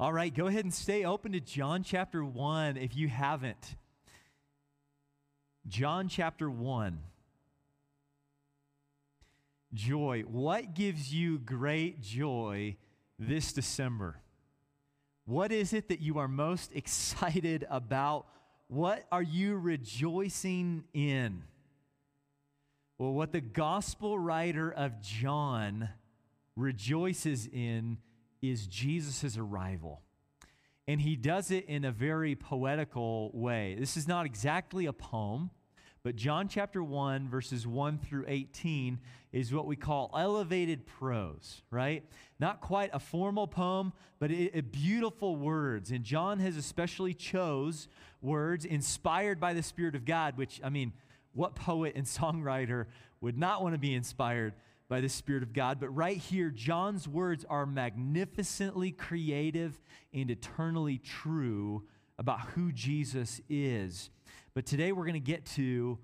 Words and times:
All 0.00 0.12
right, 0.12 0.32
go 0.32 0.46
ahead 0.46 0.64
and 0.64 0.72
stay 0.72 1.04
open 1.04 1.32
to 1.32 1.40
John 1.40 1.82
chapter 1.82 2.24
1 2.24 2.76
if 2.76 2.94
you 2.94 3.08
haven't. 3.08 3.74
John 5.66 6.08
chapter 6.08 6.48
1. 6.48 7.00
Joy. 9.74 10.22
What 10.22 10.74
gives 10.74 11.12
you 11.12 11.40
great 11.40 12.00
joy 12.00 12.76
this 13.18 13.52
December? 13.52 14.20
What 15.24 15.50
is 15.50 15.72
it 15.72 15.88
that 15.88 15.98
you 15.98 16.20
are 16.20 16.28
most 16.28 16.70
excited 16.76 17.66
about? 17.68 18.26
What 18.68 19.04
are 19.10 19.20
you 19.20 19.56
rejoicing 19.56 20.84
in? 20.94 21.42
Well, 22.98 23.14
what 23.14 23.32
the 23.32 23.40
gospel 23.40 24.16
writer 24.16 24.70
of 24.70 25.02
John 25.02 25.88
rejoices 26.54 27.48
in 27.52 27.98
is 28.42 28.66
Jesus' 28.66 29.36
arrival. 29.36 30.02
And 30.86 31.00
he 31.00 31.16
does 31.16 31.50
it 31.50 31.66
in 31.66 31.84
a 31.84 31.92
very 31.92 32.34
poetical 32.34 33.30
way. 33.34 33.76
This 33.78 33.96
is 33.96 34.08
not 34.08 34.24
exactly 34.24 34.86
a 34.86 34.92
poem, 34.92 35.50
but 36.02 36.16
John 36.16 36.48
chapter 36.48 36.82
1, 36.82 37.28
verses 37.28 37.66
1 37.66 37.98
through 37.98 38.24
18, 38.26 38.98
is 39.32 39.52
what 39.52 39.66
we 39.66 39.76
call 39.76 40.10
elevated 40.16 40.86
prose, 40.86 41.60
right? 41.70 42.04
Not 42.40 42.62
quite 42.62 42.90
a 42.94 42.98
formal 42.98 43.46
poem, 43.46 43.92
but 44.18 44.30
it, 44.30 44.52
it 44.54 44.72
beautiful 44.72 45.36
words. 45.36 45.90
And 45.90 46.04
John 46.04 46.38
has 46.38 46.56
especially 46.56 47.12
chose 47.12 47.88
words 48.22 48.64
inspired 48.64 49.38
by 49.38 49.52
the 49.52 49.62
Spirit 49.62 49.94
of 49.94 50.04
God, 50.06 50.38
which, 50.38 50.60
I 50.64 50.70
mean, 50.70 50.92
what 51.34 51.54
poet 51.54 51.94
and 51.96 52.06
songwriter 52.06 52.86
would 53.20 53.36
not 53.36 53.62
want 53.62 53.74
to 53.74 53.78
be 53.78 53.94
inspired 53.94 54.54
by 54.88 55.00
the 55.00 55.08
Spirit 55.08 55.42
of 55.42 55.52
God? 55.52 55.78
But 55.80 55.90
right 55.90 56.16
here, 56.16 56.50
John's 56.50 57.06
words 57.06 57.44
are 57.48 57.66
magnificently 57.66 58.90
creative 58.90 59.80
and 60.12 60.30
eternally 60.30 60.98
true 60.98 61.84
about 62.18 62.40
who 62.40 62.72
Jesus 62.72 63.40
is. 63.48 64.10
But 64.54 64.66
today 64.66 64.92
we're 64.92 65.04
going 65.04 65.14
to 65.14 65.20
get 65.20 65.46
to 65.56 65.98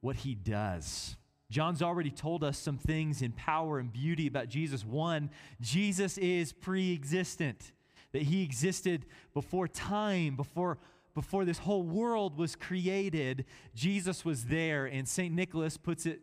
what 0.00 0.16
he 0.16 0.34
does. 0.34 1.16
John's 1.50 1.82
already 1.82 2.10
told 2.10 2.44
us 2.44 2.58
some 2.58 2.76
things 2.76 3.22
in 3.22 3.32
power 3.32 3.78
and 3.78 3.92
beauty 3.92 4.26
about 4.26 4.48
Jesus. 4.48 4.84
One, 4.84 5.30
Jesus 5.60 6.18
is 6.18 6.52
pre 6.52 6.92
existent, 6.92 7.72
that 8.12 8.22
he 8.22 8.42
existed 8.42 9.06
before 9.32 9.66
time, 9.66 10.36
before, 10.36 10.78
before 11.14 11.46
this 11.46 11.58
whole 11.58 11.82
world 11.82 12.36
was 12.36 12.54
created. 12.54 13.46
Jesus 13.74 14.26
was 14.26 14.44
there, 14.44 14.84
and 14.84 15.08
St. 15.08 15.34
Nicholas 15.34 15.78
puts 15.78 16.04
it 16.04 16.20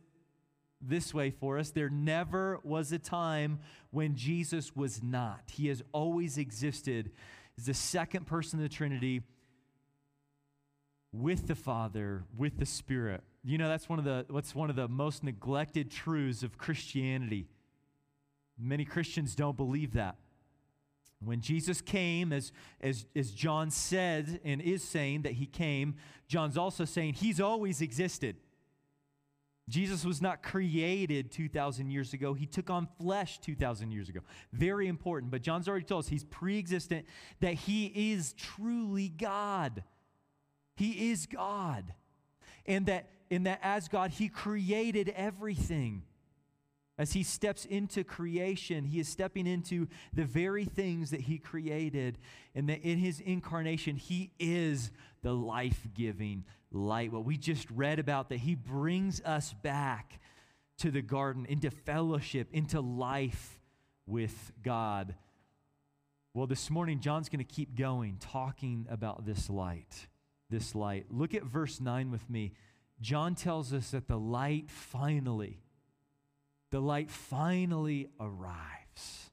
this 0.87 1.13
way 1.13 1.31
for 1.31 1.57
us 1.57 1.71
there 1.71 1.89
never 1.89 2.59
was 2.63 2.91
a 2.91 2.99
time 2.99 3.59
when 3.91 4.15
Jesus 4.15 4.75
was 4.75 5.01
not. 5.03 5.41
He 5.51 5.67
has 5.67 5.81
always 5.91 6.37
existed 6.37 7.11
as 7.57 7.65
the 7.65 7.73
second 7.73 8.27
person 8.27 8.59
of 8.59 8.63
the 8.63 8.69
Trinity 8.69 9.21
with 11.11 11.47
the 11.47 11.55
Father, 11.55 12.23
with 12.37 12.57
the 12.57 12.65
Spirit. 12.65 13.23
You 13.43 13.57
know, 13.57 13.69
that's 13.69 13.87
one 13.87 13.99
of 13.99 14.05
the 14.05 14.25
what's 14.29 14.55
one 14.55 14.69
of 14.69 14.75
the 14.75 14.87
most 14.87 15.23
neglected 15.23 15.91
truths 15.91 16.43
of 16.43 16.57
Christianity. 16.57 17.47
Many 18.57 18.85
Christians 18.85 19.35
don't 19.35 19.57
believe 19.57 19.93
that. 19.93 20.15
When 21.23 21.41
Jesus 21.41 21.81
came, 21.81 22.31
as, 22.31 22.51
as, 22.81 23.05
as 23.15 23.31
John 23.31 23.71
said 23.71 24.39
and 24.43 24.61
is 24.61 24.83
saying 24.83 25.23
that 25.23 25.33
he 25.33 25.45
came, 25.45 25.95
John's 26.27 26.57
also 26.57 26.85
saying 26.85 27.15
he's 27.15 27.39
always 27.39 27.81
existed. 27.81 28.35
Jesus 29.67 30.05
was 30.05 30.21
not 30.21 30.43
created 30.43 31.31
2,000 31.31 31.89
years 31.89 32.13
ago. 32.13 32.33
He 32.33 32.45
took 32.45 32.69
on 32.69 32.87
flesh 32.99 33.39
2,000 33.39 33.91
years 33.91 34.09
ago. 34.09 34.19
Very 34.53 34.87
important. 34.87 35.31
But 35.31 35.41
John's 35.41 35.67
already 35.67 35.85
told 35.85 36.05
us 36.05 36.09
he's 36.09 36.23
pre 36.23 36.59
existent, 36.59 37.05
that 37.39 37.53
he 37.53 38.11
is 38.13 38.33
truly 38.33 39.09
God. 39.09 39.83
He 40.75 41.11
is 41.11 41.25
God. 41.25 41.93
And 42.65 42.85
that, 42.87 43.09
and 43.31 43.45
that 43.45 43.59
as 43.61 43.87
God, 43.87 44.11
He 44.11 44.29
created 44.29 45.09
everything. 45.15 46.03
As 46.97 47.13
He 47.13 47.23
steps 47.23 47.65
into 47.65 48.03
creation, 48.03 48.85
He 48.85 48.99
is 48.99 49.07
stepping 49.07 49.47
into 49.47 49.87
the 50.13 50.25
very 50.25 50.65
things 50.65 51.11
that 51.11 51.21
He 51.21 51.37
created. 51.37 52.17
And 52.53 52.69
that 52.69 52.81
in 52.81 52.97
His 52.97 53.19
incarnation, 53.19 53.95
He 53.95 54.31
is 54.39 54.91
the 55.21 55.33
life 55.33 55.87
giving 55.93 56.45
light. 56.71 57.11
What 57.11 57.25
we 57.25 57.37
just 57.37 57.69
read 57.71 57.99
about, 57.99 58.29
that 58.29 58.39
He 58.39 58.55
brings 58.55 59.21
us 59.21 59.53
back 59.53 60.19
to 60.77 60.91
the 60.91 61.01
garden, 61.01 61.45
into 61.47 61.71
fellowship, 61.71 62.49
into 62.51 62.81
life 62.81 63.59
with 64.05 64.51
God. 64.61 65.15
Well, 66.33 66.47
this 66.47 66.69
morning, 66.69 66.99
John's 66.99 67.29
going 67.29 67.45
to 67.45 67.53
keep 67.55 67.75
going, 67.75 68.17
talking 68.19 68.85
about 68.89 69.25
this 69.25 69.49
light 69.49 70.07
this 70.49 70.75
light. 70.75 71.05
Look 71.09 71.33
at 71.33 71.43
verse 71.43 71.81
9 71.81 72.11
with 72.11 72.29
me. 72.29 72.53
John 73.01 73.35
tells 73.35 73.73
us 73.73 73.91
that 73.91 74.07
the 74.07 74.17
light 74.17 74.69
finally, 74.69 75.59
the 76.75 76.81
light 76.81 77.09
finally 77.09 78.09
arrives. 78.19 79.31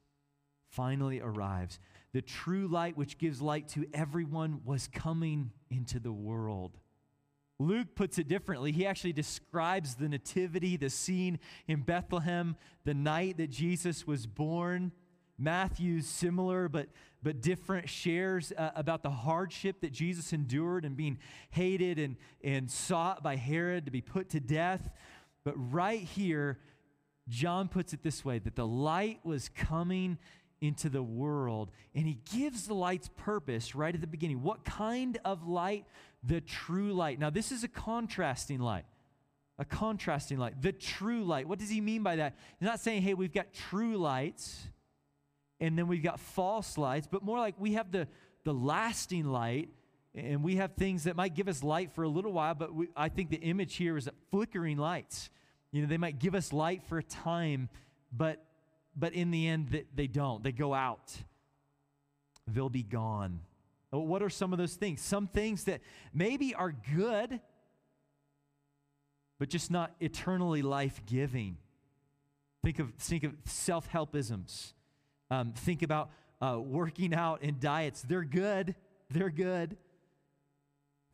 Finally 0.69 1.21
arrives. 1.21 1.81
The 2.13 2.23
true 2.23 2.69
light, 2.69 2.97
which 2.97 3.19
gives 3.19 3.43
light 3.43 3.67
to 3.71 3.85
everyone, 3.93 4.61
was 4.65 4.87
coming 4.87 5.51
into 5.69 5.99
the 5.99 6.13
world. 6.13 6.79
Luke 7.59 7.97
puts 7.97 8.21
it 8.21 8.29
differently. 8.29 8.71
He 8.71 8.87
actually 8.87 9.13
describes 9.13 9.97
the 9.97 10.09
nativity, 10.09 10.77
the 10.77 10.89
scene 10.89 11.41
in 11.67 11.81
Bethlehem, 11.81 12.55
the 12.85 12.95
night 12.95 13.39
that 13.39 13.51
Jesus 13.51 14.07
was 14.07 14.25
born. 14.25 14.93
Matthew's 15.37 16.07
similar 16.07 16.69
but, 16.69 16.91
but 17.25 17.41
different 17.43 17.89
shares 17.89 18.53
uh, 18.57 18.71
about 18.77 19.03
the 19.03 19.11
hardship 19.11 19.81
that 19.81 19.91
Jesus 19.91 20.33
endured 20.33 20.85
and 20.85 20.97
being 20.97 21.19
hated 21.51 21.99
and, 21.99 22.19
and 22.45 22.71
sought 22.71 23.25
by 23.25 23.35
Herod 23.35 23.87
to 23.87 23.91
be 23.91 24.01
put 24.01 24.29
to 24.29 24.39
death. 24.39 24.93
But 25.45 25.55
right 25.57 25.99
here, 25.99 26.61
John 27.29 27.69
puts 27.69 27.93
it 27.93 28.03
this 28.03 28.25
way 28.25 28.39
that 28.41 28.57
the 28.57 28.67
light 28.67 29.21
was 29.25 29.49
coming 29.49 30.19
into 30.61 30.89
the 30.89 31.03
world, 31.03 31.71
and 31.95 32.07
he 32.07 32.19
gives 32.33 32.67
the 32.67 32.75
light's 32.75 33.11
purpose 33.17 33.75
right 33.75 33.95
at 33.95 34.01
the 34.01 34.07
beginning. 34.07 34.43
What 34.43 34.65
kind 34.65 35.19
of 35.25 35.47
light? 35.47 35.87
The 36.23 36.41
true 36.41 36.93
light. 36.93 37.19
Now, 37.19 37.31
this 37.31 37.51
is 37.51 37.65
a 37.65 37.69
contrasting 37.69 38.61
light 38.61 38.85
a 39.59 39.65
contrasting 39.65 40.39
light, 40.39 40.61
the 40.61 40.73
true 40.73 41.23
light. 41.23 41.47
What 41.47 41.59
does 41.59 41.69
he 41.69 41.81
mean 41.81 42.03
by 42.03 42.17
that? 42.17 42.37
He's 42.59 42.67
not 42.67 42.81
saying, 42.81 43.03
hey, 43.03 43.15
we've 43.15 43.33
got 43.33 43.53
true 43.53 43.97
lights 43.97 44.67
and 45.61 45.79
then 45.79 45.87
we've 45.87 46.03
got 46.03 46.19
false 46.19 46.77
lights, 46.77 47.07
but 47.09 47.23
more 47.23 47.39
like 47.39 47.55
we 47.59 47.75
have 47.75 47.93
the, 47.93 48.09
the 48.43 48.53
lasting 48.53 49.27
light, 49.27 49.69
and 50.13 50.43
we 50.43 50.57
have 50.57 50.73
things 50.75 51.05
that 51.05 51.15
might 51.15 51.35
give 51.37 51.47
us 51.47 51.63
light 51.63 51.93
for 51.93 52.03
a 52.03 52.09
little 52.09 52.33
while, 52.33 52.55
but 52.55 52.75
we, 52.75 52.89
I 52.97 53.09
think 53.09 53.31
the 53.31 53.37
image 53.37 53.77
here 53.77 53.97
is 53.97 54.09
flickering 54.33 54.77
lights. 54.77 55.31
You 55.73 55.83
know, 55.83 55.89
they 55.89 55.99
might 55.99 56.19
give 56.19 56.35
us 56.35 56.53
light 56.53 56.83
for 56.85 56.99
a 56.99 57.03
time, 57.03 57.69
but 58.13 58.45
but 58.95 59.15
in 59.15 59.31
the 59.31 59.49
end 59.49 59.85
they, 59.95 60.07
don't. 60.07 60.45
They 60.45 60.53
go 60.53 60.75
out. 60.75 61.15
They'll 62.47 62.69
be 62.69 62.83
gone. 62.83 63.41
What 63.91 64.23
are 64.23 64.29
some 64.29 64.53
of 64.53 64.59
those 64.59 64.75
things? 64.75 65.01
Some 65.01 65.27
things 65.27 65.65
that 65.65 65.81
maybe 66.13 66.55
are 66.55 66.75
good, 66.95 67.41
but 69.39 69.49
just 69.49 69.71
not 69.71 69.95
eternally 69.99 70.61
life 70.61 71.01
giving. 71.07 71.57
Think 72.63 72.79
of, 72.81 72.93
think 72.99 73.25
of 73.25 73.33
self 73.47 73.91
helpisms 73.91 74.75
um, 75.33 75.53
think 75.53 75.83
about 75.83 76.11
uh, 76.43 76.59
working 76.61 77.15
out 77.15 77.41
and 77.43 77.59
diets. 77.59 78.03
They're 78.03 78.23
good. 78.23 78.75
They're 79.09 79.31
good. 79.31 79.79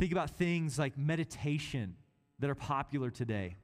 Think 0.00 0.10
about 0.10 0.30
things 0.30 0.76
like 0.76 0.98
meditation 0.98 1.94
that 2.40 2.50
are 2.50 2.56
popular 2.56 3.10
today. 3.10 3.56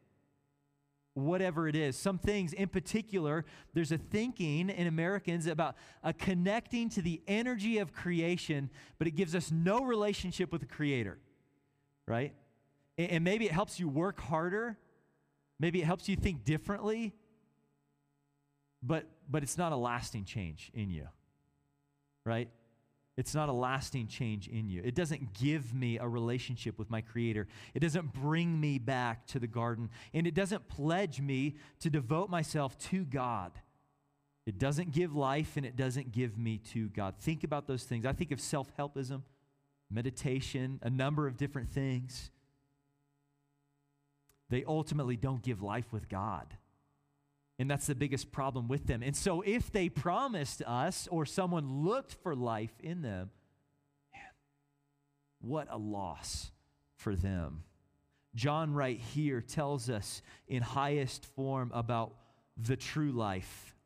Whatever 1.15 1.69
it 1.69 1.77
is, 1.77 1.97
some 1.97 2.19
things 2.19 2.53
in 2.53 2.69
particular, 2.69 3.45
there's 3.73 3.93
a 3.93 3.99
thinking 3.99 4.69
in 4.69 4.87
Americans 4.87 5.47
about 5.47 5.77
uh, 6.03 6.13
connecting 6.19 6.89
to 6.91 7.03
the 7.03 7.23
energy 7.29 7.79
of 7.79 7.93
creation, 7.93 8.69
but 8.99 9.07
it 9.07 9.13
gives 9.13 9.35
us 9.35 9.53
no 9.53 9.85
relationship 9.85 10.51
with 10.51 10.61
the 10.61 10.67
Creator, 10.67 11.19
right? 12.07 12.35
And, 12.99 13.11
and 13.11 13.25
maybe 13.25 13.47
it 13.47 13.53
helps 13.53 13.79
you 13.79 13.89
work 13.89 14.21
harder, 14.21 14.77
maybe 15.61 15.81
it 15.81 15.85
helps 15.85 16.09
you 16.09 16.17
think 16.17 16.45
differently, 16.45 17.15
but 18.83 19.07
but 19.29 19.43
it's 19.43 19.57
not 19.57 19.73
a 19.73 19.77
lasting 19.77 20.25
change 20.25 20.71
in 20.75 20.91
you, 20.91 21.07
right? 22.25 22.49
It's 23.17 23.35
not 23.35 23.49
a 23.49 23.53
lasting 23.53 24.09
change 24.09 24.49
in 24.49 24.69
you. 24.69 24.83
It 24.85 24.97
doesn't 24.97 25.35
give 25.35 25.73
me 25.73 25.99
a 25.99 26.09
relationship 26.09 26.79
with 26.79 26.91
my 26.91 27.01
Creator. 27.01 27.47
It 27.73 27.81
doesn't 27.81 28.13
bring 28.13 28.61
me 28.61 28.79
back 28.79 29.27
to 29.29 29.39
the 29.39 29.47
garden. 29.47 29.91
And 30.13 30.27
it 30.27 30.35
doesn't 30.35 30.67
pledge 30.69 31.21
me 31.21 31.55
to 31.81 31.91
devote 31.91 32.29
myself 32.29 32.77
to 32.91 33.05
God. 33.05 33.53
It 34.47 34.59
doesn't 34.59 34.91
give 34.91 35.15
life 35.15 35.57
and 35.57 35.65
it 35.65 35.77
doesn't 35.77 36.13
give 36.13 36.37
me 36.37 36.59
to 36.73 36.89
God. 36.89 37.15
Think 37.19 37.45
about 37.45 37.67
those 37.67 37.85
things. 37.85 38.05
I 38.05 38.13
think 38.13 38.33
of 38.33 38.41
self 38.41 38.77
helpism, 38.77 39.23
meditation, 39.91 40.81
a 40.83 40.91
number 40.91 41.27
of 41.27 41.37
different 41.37 41.71
things. 41.71 42.31
They 44.51 44.65
ultimately 44.65 45.17
don't 45.17 45.43
give 45.43 45.63
life 45.63 45.93
with 45.93 46.09
God. 46.09 46.57
And 47.59 47.71
that's 47.71 47.87
the 47.87 47.95
biggest 47.95 48.33
problem 48.33 48.67
with 48.67 48.87
them. 48.87 49.03
And 49.03 49.17
so, 49.17 49.41
if 49.43 49.71
they 49.71 49.89
promised 49.89 50.63
us 50.63 51.07
or 51.11 51.25
someone 51.25 51.85
looked 51.85 52.15
for 52.15 52.35
life 52.35 52.73
in 52.83 53.03
them, 53.03 53.31
man, 54.13 54.23
what 55.41 55.69
a 55.71 55.79
loss 55.79 56.51
for 56.97 57.15
them. 57.15 57.63
John, 58.35 58.75
right 58.75 58.99
here, 58.99 59.41
tells 59.41 59.89
us 59.89 60.21
in 60.49 60.63
highest 60.63 61.27
form 61.37 61.71
about 61.73 62.15
the 62.57 62.77
true 62.77 63.13
life, 63.13 63.77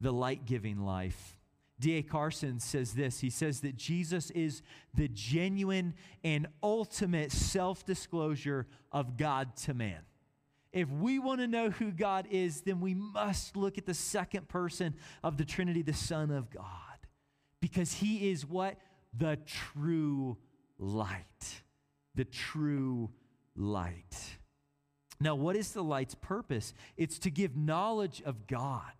the 0.00 0.12
light 0.12 0.44
giving 0.44 0.80
life. 0.80 1.38
D.A. 1.78 2.02
Carson 2.02 2.58
says 2.58 2.92
this 2.92 3.20
He 3.20 3.30
says 3.30 3.60
that 3.60 3.76
Jesus 3.76 4.30
is 4.30 4.62
the 4.94 5.08
genuine 5.08 5.94
and 6.24 6.48
ultimate 6.62 7.32
self 7.32 7.84
disclosure 7.84 8.66
of 8.92 9.16
God 9.16 9.56
to 9.58 9.74
man. 9.74 10.00
If 10.76 10.90
we 10.90 11.18
want 11.18 11.40
to 11.40 11.46
know 11.46 11.70
who 11.70 11.90
God 11.90 12.26
is, 12.30 12.60
then 12.60 12.82
we 12.82 12.92
must 12.92 13.56
look 13.56 13.78
at 13.78 13.86
the 13.86 13.94
second 13.94 14.46
person 14.46 14.94
of 15.24 15.38
the 15.38 15.44
Trinity, 15.46 15.80
the 15.80 15.94
Son 15.94 16.30
of 16.30 16.50
God, 16.50 16.98
because 17.62 17.94
he 17.94 18.28
is 18.30 18.44
what? 18.44 18.76
The 19.16 19.38
true 19.46 20.36
light. 20.78 21.62
The 22.14 22.26
true 22.26 23.08
light. 23.56 24.36
Now, 25.18 25.34
what 25.34 25.56
is 25.56 25.72
the 25.72 25.82
light's 25.82 26.14
purpose? 26.14 26.74
It's 26.98 27.18
to 27.20 27.30
give 27.30 27.56
knowledge 27.56 28.22
of 28.26 28.46
God. 28.46 28.92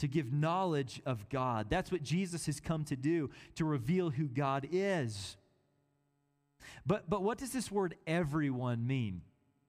To 0.00 0.08
give 0.08 0.32
knowledge 0.32 1.00
of 1.06 1.28
God. 1.28 1.70
That's 1.70 1.92
what 1.92 2.02
Jesus 2.02 2.46
has 2.46 2.58
come 2.58 2.82
to 2.86 2.96
do, 2.96 3.30
to 3.54 3.64
reveal 3.64 4.10
who 4.10 4.24
God 4.24 4.66
is. 4.72 5.36
But, 6.84 7.08
but 7.08 7.22
what 7.22 7.38
does 7.38 7.52
this 7.52 7.70
word 7.70 7.94
everyone 8.08 8.88
mean? 8.88 9.22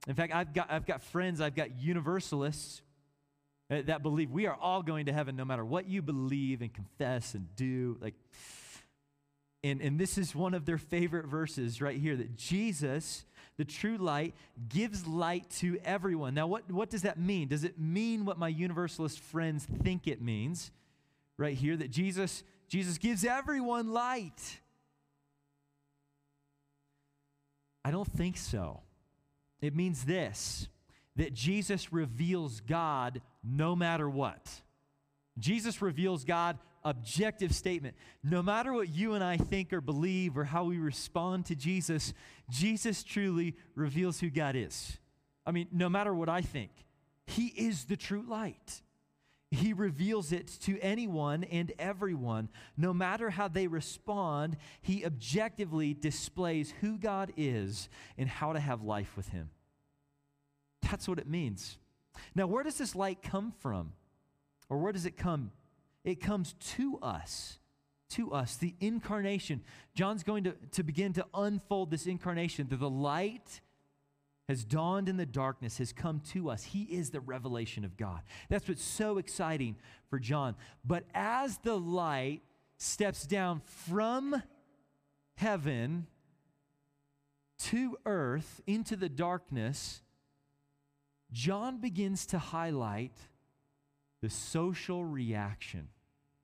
In 0.07 0.15
fact, 0.15 0.33
I've 0.33 0.53
got, 0.53 0.71
I've 0.71 0.85
got 0.85 1.01
friends, 1.01 1.39
I've 1.39 1.55
got 1.55 1.79
universalists 1.79 2.81
that 3.69 4.03
believe 4.03 4.29
we 4.29 4.45
are 4.45 4.57
all 4.59 4.83
going 4.83 5.05
to 5.05 5.13
heaven 5.13 5.35
no 5.35 5.45
matter 5.45 5.63
what 5.63 5.87
you 5.87 6.01
believe 6.01 6.61
and 6.61 6.73
confess 6.73 7.33
and 7.33 7.47
do. 7.55 7.97
Like, 8.01 8.13
and, 9.63 9.81
and 9.81 9.97
this 9.97 10.17
is 10.17 10.35
one 10.35 10.53
of 10.53 10.65
their 10.65 10.77
favorite 10.77 11.25
verses 11.25 11.81
right 11.81 11.97
here 11.97 12.15
that 12.17 12.35
Jesus, 12.35 13.23
the 13.57 13.63
true 13.63 13.97
light, 13.97 14.35
gives 14.67 15.07
light 15.07 15.49
to 15.51 15.79
everyone. 15.85 16.33
Now, 16.33 16.47
what, 16.47 16.69
what 16.69 16.89
does 16.89 17.03
that 17.03 17.17
mean? 17.17 17.47
Does 17.47 17.63
it 17.63 17.79
mean 17.79 18.25
what 18.25 18.37
my 18.37 18.49
universalist 18.49 19.19
friends 19.19 19.65
think 19.81 20.07
it 20.07 20.21
means? 20.21 20.71
Right 21.37 21.57
here, 21.57 21.77
that 21.77 21.89
Jesus, 21.89 22.43
Jesus 22.67 22.97
gives 22.97 23.23
everyone 23.23 23.91
light. 23.91 24.59
I 27.85 27.91
don't 27.91 28.11
think 28.11 28.37
so. 28.37 28.81
It 29.63 29.75
means 29.75 30.03
this 30.03 30.67
that 31.15 31.33
Jesus 31.33 31.93
reveals 31.93 32.59
God 32.59 33.21
no 33.43 33.75
matter 33.75 34.09
what. 34.09 34.49
Jesus 35.39 35.81
reveals 35.81 36.25
God 36.25 36.57
objective 36.83 37.53
statement. 37.55 37.95
No 38.23 38.41
matter 38.41 38.73
what 38.73 38.89
you 38.89 39.13
and 39.13 39.23
I 39.23 39.37
think 39.37 39.71
or 39.71 39.79
believe 39.79 40.37
or 40.37 40.43
how 40.43 40.65
we 40.65 40.79
respond 40.79 41.45
to 41.45 41.55
Jesus, 41.55 42.13
Jesus 42.49 43.03
truly 43.03 43.55
reveals 43.75 44.19
who 44.19 44.29
God 44.29 44.55
is. 44.55 44.97
I 45.45 45.51
mean, 45.51 45.67
no 45.71 45.87
matter 45.87 46.13
what 46.13 46.29
I 46.29 46.41
think, 46.41 46.71
He 47.25 47.47
is 47.47 47.85
the 47.85 47.95
true 47.95 48.25
light. 48.27 48.81
He 49.53 49.71
reveals 49.71 50.31
it 50.31 50.47
to 50.61 50.79
anyone 50.79 51.43
and 51.43 51.71
everyone. 51.77 52.49
No 52.75 52.91
matter 52.91 53.29
how 53.29 53.47
they 53.47 53.67
respond, 53.67 54.57
He 54.81 55.05
objectively 55.05 55.93
displays 55.93 56.73
who 56.81 56.97
God 56.97 57.31
is 57.37 57.87
and 58.17 58.27
how 58.27 58.53
to 58.53 58.59
have 58.59 58.81
life 58.81 59.15
with 59.15 59.29
Him. 59.29 59.51
That's 60.81 61.07
what 61.07 61.19
it 61.19 61.27
means. 61.27 61.77
Now, 62.33 62.47
where 62.47 62.63
does 62.63 62.77
this 62.77 62.95
light 62.95 63.21
come 63.21 63.53
from? 63.59 63.93
Or 64.69 64.79
where 64.79 64.91
does 64.91 65.05
it 65.05 65.17
come? 65.17 65.51
It 66.03 66.19
comes 66.19 66.53
to 66.75 66.97
us. 67.01 67.59
To 68.09 68.31
us, 68.31 68.57
the 68.57 68.75
incarnation. 68.79 69.61
John's 69.95 70.23
going 70.23 70.43
to, 70.45 70.55
to 70.71 70.83
begin 70.83 71.13
to 71.13 71.25
unfold 71.33 71.89
this 71.89 72.05
incarnation 72.05 72.67
that 72.69 72.79
the 72.79 72.89
light 72.89 73.61
has 74.47 74.65
dawned 74.65 75.07
in 75.07 75.17
the 75.17 75.25
darkness, 75.25 75.77
has 75.77 75.93
come 75.93 76.19
to 76.31 76.49
us. 76.49 76.63
He 76.63 76.83
is 76.83 77.11
the 77.11 77.21
revelation 77.21 77.85
of 77.85 77.95
God. 77.95 78.21
That's 78.49 78.67
what's 78.67 78.83
so 78.83 79.17
exciting 79.17 79.77
for 80.09 80.19
John. 80.19 80.55
But 80.83 81.05
as 81.13 81.57
the 81.59 81.77
light 81.77 82.41
steps 82.77 83.25
down 83.25 83.61
from 83.65 84.41
heaven 85.35 86.07
to 87.59 87.97
earth 88.05 88.61
into 88.67 88.95
the 88.95 89.09
darkness, 89.09 90.01
John 91.31 91.77
begins 91.77 92.25
to 92.27 92.37
highlight 92.37 93.17
the 94.21 94.29
social 94.29 95.03
reaction, 95.03 95.87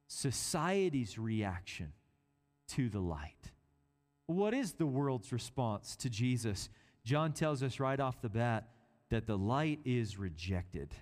society's 0.07 1.19
reaction 1.19 1.93
to 2.69 2.89
the 2.89 2.99
light. 2.99 3.51
What 4.25 4.53
is 4.53 4.73
the 4.73 4.85
world's 4.85 5.31
response 5.31 5.95
to 5.97 6.09
Jesus? 6.09 6.69
John 7.09 7.33
tells 7.33 7.63
us 7.63 7.79
right 7.79 7.99
off 7.99 8.21
the 8.21 8.29
bat 8.29 8.67
that 9.09 9.25
the 9.25 9.35
light 9.35 9.79
is 9.83 10.19
rejected. 10.19 10.93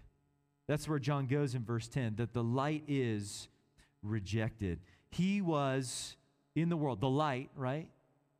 That's 0.66 0.88
where 0.88 1.00
John 1.00 1.28
goes 1.28 1.54
in 1.54 1.66
verse 1.66 1.90
10 1.90 2.16
that 2.16 2.32
the 2.32 2.46
light 2.46 2.86
is 2.88 3.50
rejected. 4.02 4.80
He 5.10 5.42
was 5.42 6.16
in 6.56 6.70
the 6.70 6.78
world, 6.78 7.02
the 7.02 7.10
light, 7.10 7.50
right? 7.58 7.90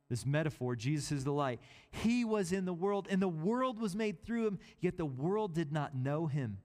this 0.08 0.24
metaphor 0.24 0.76
Jesus 0.76 1.12
is 1.12 1.24
the 1.24 1.32
light. 1.32 1.60
He 1.90 2.24
was 2.24 2.52
in 2.52 2.64
the 2.64 2.72
world, 2.72 3.06
and 3.10 3.20
the 3.20 3.28
world 3.28 3.78
was 3.78 3.94
made 3.94 4.24
through 4.24 4.46
him, 4.46 4.58
yet 4.80 4.96
the 4.96 5.04
world 5.04 5.52
did 5.52 5.70
not 5.70 5.94
know 5.94 6.26
him. 6.26 6.56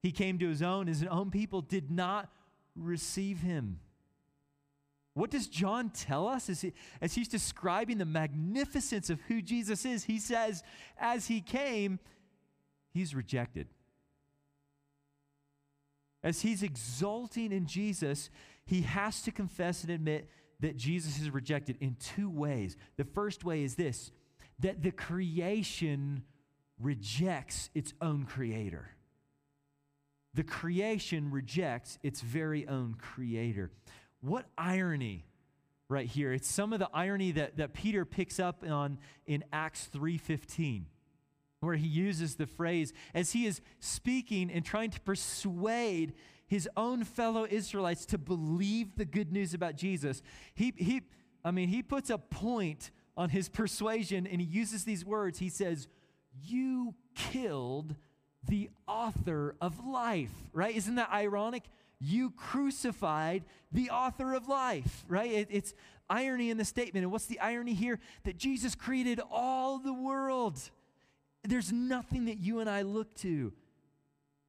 He 0.00 0.12
came 0.12 0.38
to 0.38 0.48
his 0.48 0.62
own, 0.62 0.86
his 0.86 1.02
own 1.02 1.32
people 1.32 1.60
did 1.60 1.90
not 1.90 2.30
receive 2.76 3.40
him. 3.40 3.80
What 5.16 5.30
does 5.30 5.46
John 5.46 5.88
tell 5.88 6.28
us 6.28 6.50
as, 6.50 6.60
he, 6.60 6.74
as 7.00 7.14
he's 7.14 7.26
describing 7.26 7.96
the 7.96 8.04
magnificence 8.04 9.08
of 9.08 9.18
who 9.22 9.40
Jesus 9.40 9.86
is? 9.86 10.04
He 10.04 10.18
says, 10.18 10.62
as 10.98 11.26
he 11.26 11.40
came, 11.40 11.98
he's 12.92 13.14
rejected. 13.14 13.66
As 16.22 16.42
he's 16.42 16.62
exulting 16.62 17.50
in 17.50 17.64
Jesus, 17.64 18.28
he 18.66 18.82
has 18.82 19.22
to 19.22 19.30
confess 19.30 19.84
and 19.84 19.90
admit 19.90 20.28
that 20.60 20.76
Jesus 20.76 21.18
is 21.18 21.30
rejected 21.30 21.78
in 21.80 21.96
two 21.98 22.28
ways. 22.28 22.76
The 22.98 23.04
first 23.04 23.42
way 23.42 23.64
is 23.64 23.74
this 23.74 24.10
that 24.58 24.82
the 24.82 24.92
creation 24.92 26.24
rejects 26.78 27.70
its 27.74 27.94
own 28.02 28.26
creator. 28.26 28.90
The 30.34 30.44
creation 30.44 31.30
rejects 31.30 31.98
its 32.02 32.20
very 32.20 32.68
own 32.68 32.96
creator. 32.98 33.70
What 34.20 34.46
irony 34.56 35.24
right 35.88 36.06
here. 36.06 36.32
It's 36.32 36.48
some 36.50 36.72
of 36.72 36.78
the 36.78 36.88
irony 36.92 37.32
that, 37.32 37.58
that 37.58 37.72
Peter 37.72 38.04
picks 38.04 38.40
up 38.40 38.64
on 38.68 38.98
in 39.26 39.44
Acts 39.52 39.88
3:15 39.92 40.86
where 41.60 41.76
he 41.76 41.86
uses 41.86 42.36
the 42.36 42.46
phrase 42.46 42.92
as 43.14 43.32
he 43.32 43.46
is 43.46 43.60
speaking 43.80 44.50
and 44.50 44.64
trying 44.64 44.90
to 44.90 45.00
persuade 45.00 46.12
his 46.46 46.68
own 46.76 47.02
fellow 47.02 47.46
Israelites 47.48 48.06
to 48.06 48.18
believe 48.18 48.96
the 48.96 49.04
good 49.04 49.32
news 49.32 49.54
about 49.54 49.74
Jesus. 49.74 50.22
He, 50.54 50.72
he, 50.76 51.02
I 51.44 51.50
mean, 51.50 51.68
he 51.68 51.82
puts 51.82 52.10
a 52.10 52.18
point 52.18 52.90
on 53.16 53.30
his 53.30 53.48
persuasion 53.48 54.26
and 54.26 54.40
he 54.40 54.46
uses 54.46 54.84
these 54.84 55.04
words. 55.04 55.38
He 55.38 55.48
says, 55.48 55.88
You 56.44 56.94
killed 57.14 57.96
the 58.46 58.70
author 58.86 59.56
of 59.60 59.84
life, 59.84 60.30
right? 60.52 60.76
Isn't 60.76 60.94
that 60.96 61.10
ironic? 61.10 61.64
You 61.98 62.30
crucified 62.30 63.44
the 63.72 63.90
author 63.90 64.34
of 64.34 64.48
life, 64.48 65.04
right? 65.08 65.30
It, 65.30 65.48
it's 65.50 65.74
irony 66.08 66.50
in 66.50 66.58
the 66.58 66.64
statement. 66.64 67.04
And 67.04 67.12
what's 67.12 67.26
the 67.26 67.40
irony 67.40 67.74
here? 67.74 67.98
That 68.24 68.36
Jesus 68.36 68.74
created 68.74 69.20
all 69.30 69.78
the 69.78 69.94
world. 69.94 70.60
There's 71.42 71.72
nothing 71.72 72.26
that 72.26 72.38
you 72.38 72.60
and 72.60 72.68
I 72.68 72.82
look 72.82 73.14
to 73.16 73.52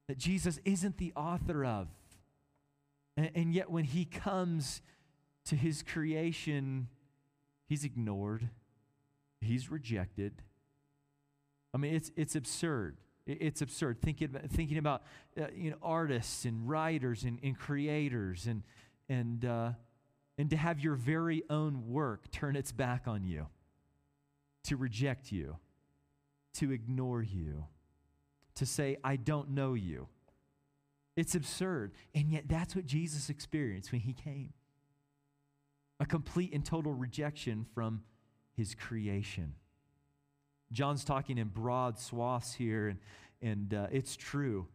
that 0.07 0.17
Jesus 0.17 0.59
isn't 0.65 0.97
the 0.97 1.13
author 1.15 1.65
of. 1.65 1.87
And, 3.15 3.31
and 3.35 3.53
yet, 3.53 3.69
when 3.69 3.83
he 3.83 4.05
comes 4.05 4.81
to 5.45 5.55
his 5.55 5.83
creation, 5.83 6.87
he's 7.67 7.83
ignored, 7.83 8.49
he's 9.41 9.69
rejected. 9.71 10.41
I 11.73 11.77
mean, 11.77 11.95
it's, 11.95 12.11
it's 12.15 12.35
absurd. 12.35 12.97
It's 13.27 13.61
absurd 13.61 14.01
thinking 14.01 14.29
about, 14.29 14.49
thinking 14.49 14.77
about 14.77 15.03
uh, 15.39 15.47
you 15.53 15.71
know, 15.71 15.77
artists 15.83 16.45
and 16.45 16.67
writers 16.67 17.23
and, 17.23 17.39
and 17.43 17.57
creators 17.57 18.47
and, 18.47 18.63
and, 19.09 19.43
uh, 19.43 19.71
and 20.37 20.49
to 20.49 20.57
have 20.57 20.79
your 20.79 20.95
very 20.95 21.43
own 21.49 21.87
work 21.87 22.31
turn 22.31 22.55
its 22.55 22.71
back 22.71 23.07
on 23.07 23.25
you, 23.25 23.47
to 24.63 24.77
reject 24.77 25.31
you, 25.31 25.57
to 26.53 26.71
ignore 26.71 27.21
you 27.21 27.65
to 28.57 28.65
say, 28.65 28.97
I 29.03 29.15
don't 29.15 29.51
know 29.51 29.75
you. 29.75 30.07
It's 31.15 31.35
absurd. 31.35 31.93
And 32.13 32.31
yet, 32.31 32.43
that's 32.47 32.75
what 32.75 32.85
Jesus 32.85 33.29
experienced 33.29 33.91
when 33.91 34.01
he 34.01 34.13
came 34.13 34.53
a 35.99 36.05
complete 36.05 36.53
and 36.53 36.63
total 36.63 36.93
rejection 36.93 37.65
from 37.73 38.03
his 38.55 38.75
creation. 38.75 39.55
John's 40.71 41.03
talking 41.03 41.37
in 41.37 41.47
broad 41.47 41.99
swaths 41.99 42.53
here, 42.53 42.87
and, 42.89 42.99
and 43.41 43.73
uh, 43.73 43.87
it's 43.91 44.15
true. 44.15 44.67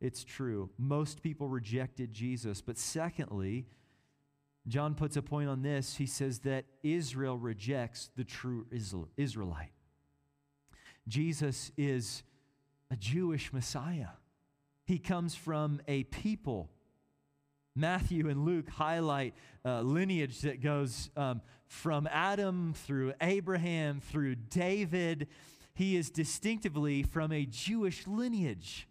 It's 0.00 0.24
true. 0.24 0.70
Most 0.78 1.22
people 1.22 1.48
rejected 1.48 2.12
Jesus. 2.12 2.60
But 2.60 2.78
secondly, 2.78 3.66
John 4.68 4.94
puts 4.94 5.16
a 5.16 5.22
point 5.22 5.48
on 5.48 5.62
this. 5.62 5.96
He 5.96 6.06
says 6.06 6.40
that 6.40 6.64
Israel 6.82 7.38
rejects 7.38 8.10
the 8.16 8.24
true 8.24 8.66
Israelite. 9.16 9.72
Jesus 11.08 11.70
is 11.76 12.22
a 12.90 12.96
Jewish 12.96 13.52
Messiah. 13.52 14.08
He 14.84 14.98
comes 14.98 15.34
from 15.34 15.80
a 15.86 16.04
people. 16.04 16.70
Matthew 17.74 18.28
and 18.28 18.44
Luke 18.44 18.68
highlight 18.68 19.34
uh, 19.64 19.82
lineage 19.82 20.40
that 20.40 20.62
goes 20.62 21.10
um, 21.16 21.42
from 21.66 22.08
Adam 22.10 22.74
through 22.74 23.12
Abraham 23.20 24.00
through 24.00 24.36
David. 24.36 25.28
He 25.74 25.96
is 25.96 26.10
distinctively 26.10 27.02
from 27.02 27.32
a 27.32 27.44
Jewish 27.44 28.06
lineage. 28.06 28.88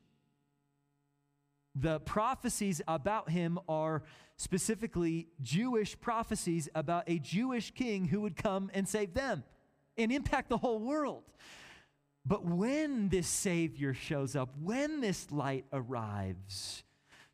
The 1.73 1.99
prophecies 1.99 2.81
about 2.87 3.29
him 3.29 3.59
are 3.67 4.03
specifically 4.37 5.27
Jewish 5.41 5.99
prophecies 5.99 6.69
about 6.75 7.03
a 7.07 7.19
Jewish 7.19 7.71
king 7.71 8.05
who 8.05 8.21
would 8.21 8.37
come 8.37 8.69
and 8.73 8.87
save 8.87 9.13
them 9.13 9.43
and 9.97 10.11
impact 10.11 10.49
the 10.49 10.57
whole 10.57 10.79
world. 10.79 11.23
But 12.25 12.43
when 12.43 13.09
this 13.09 13.27
Savior 13.27 13.93
shows 13.93 14.35
up, 14.35 14.49
when 14.61 15.01
this 15.01 15.31
light 15.31 15.65
arrives 15.71 16.83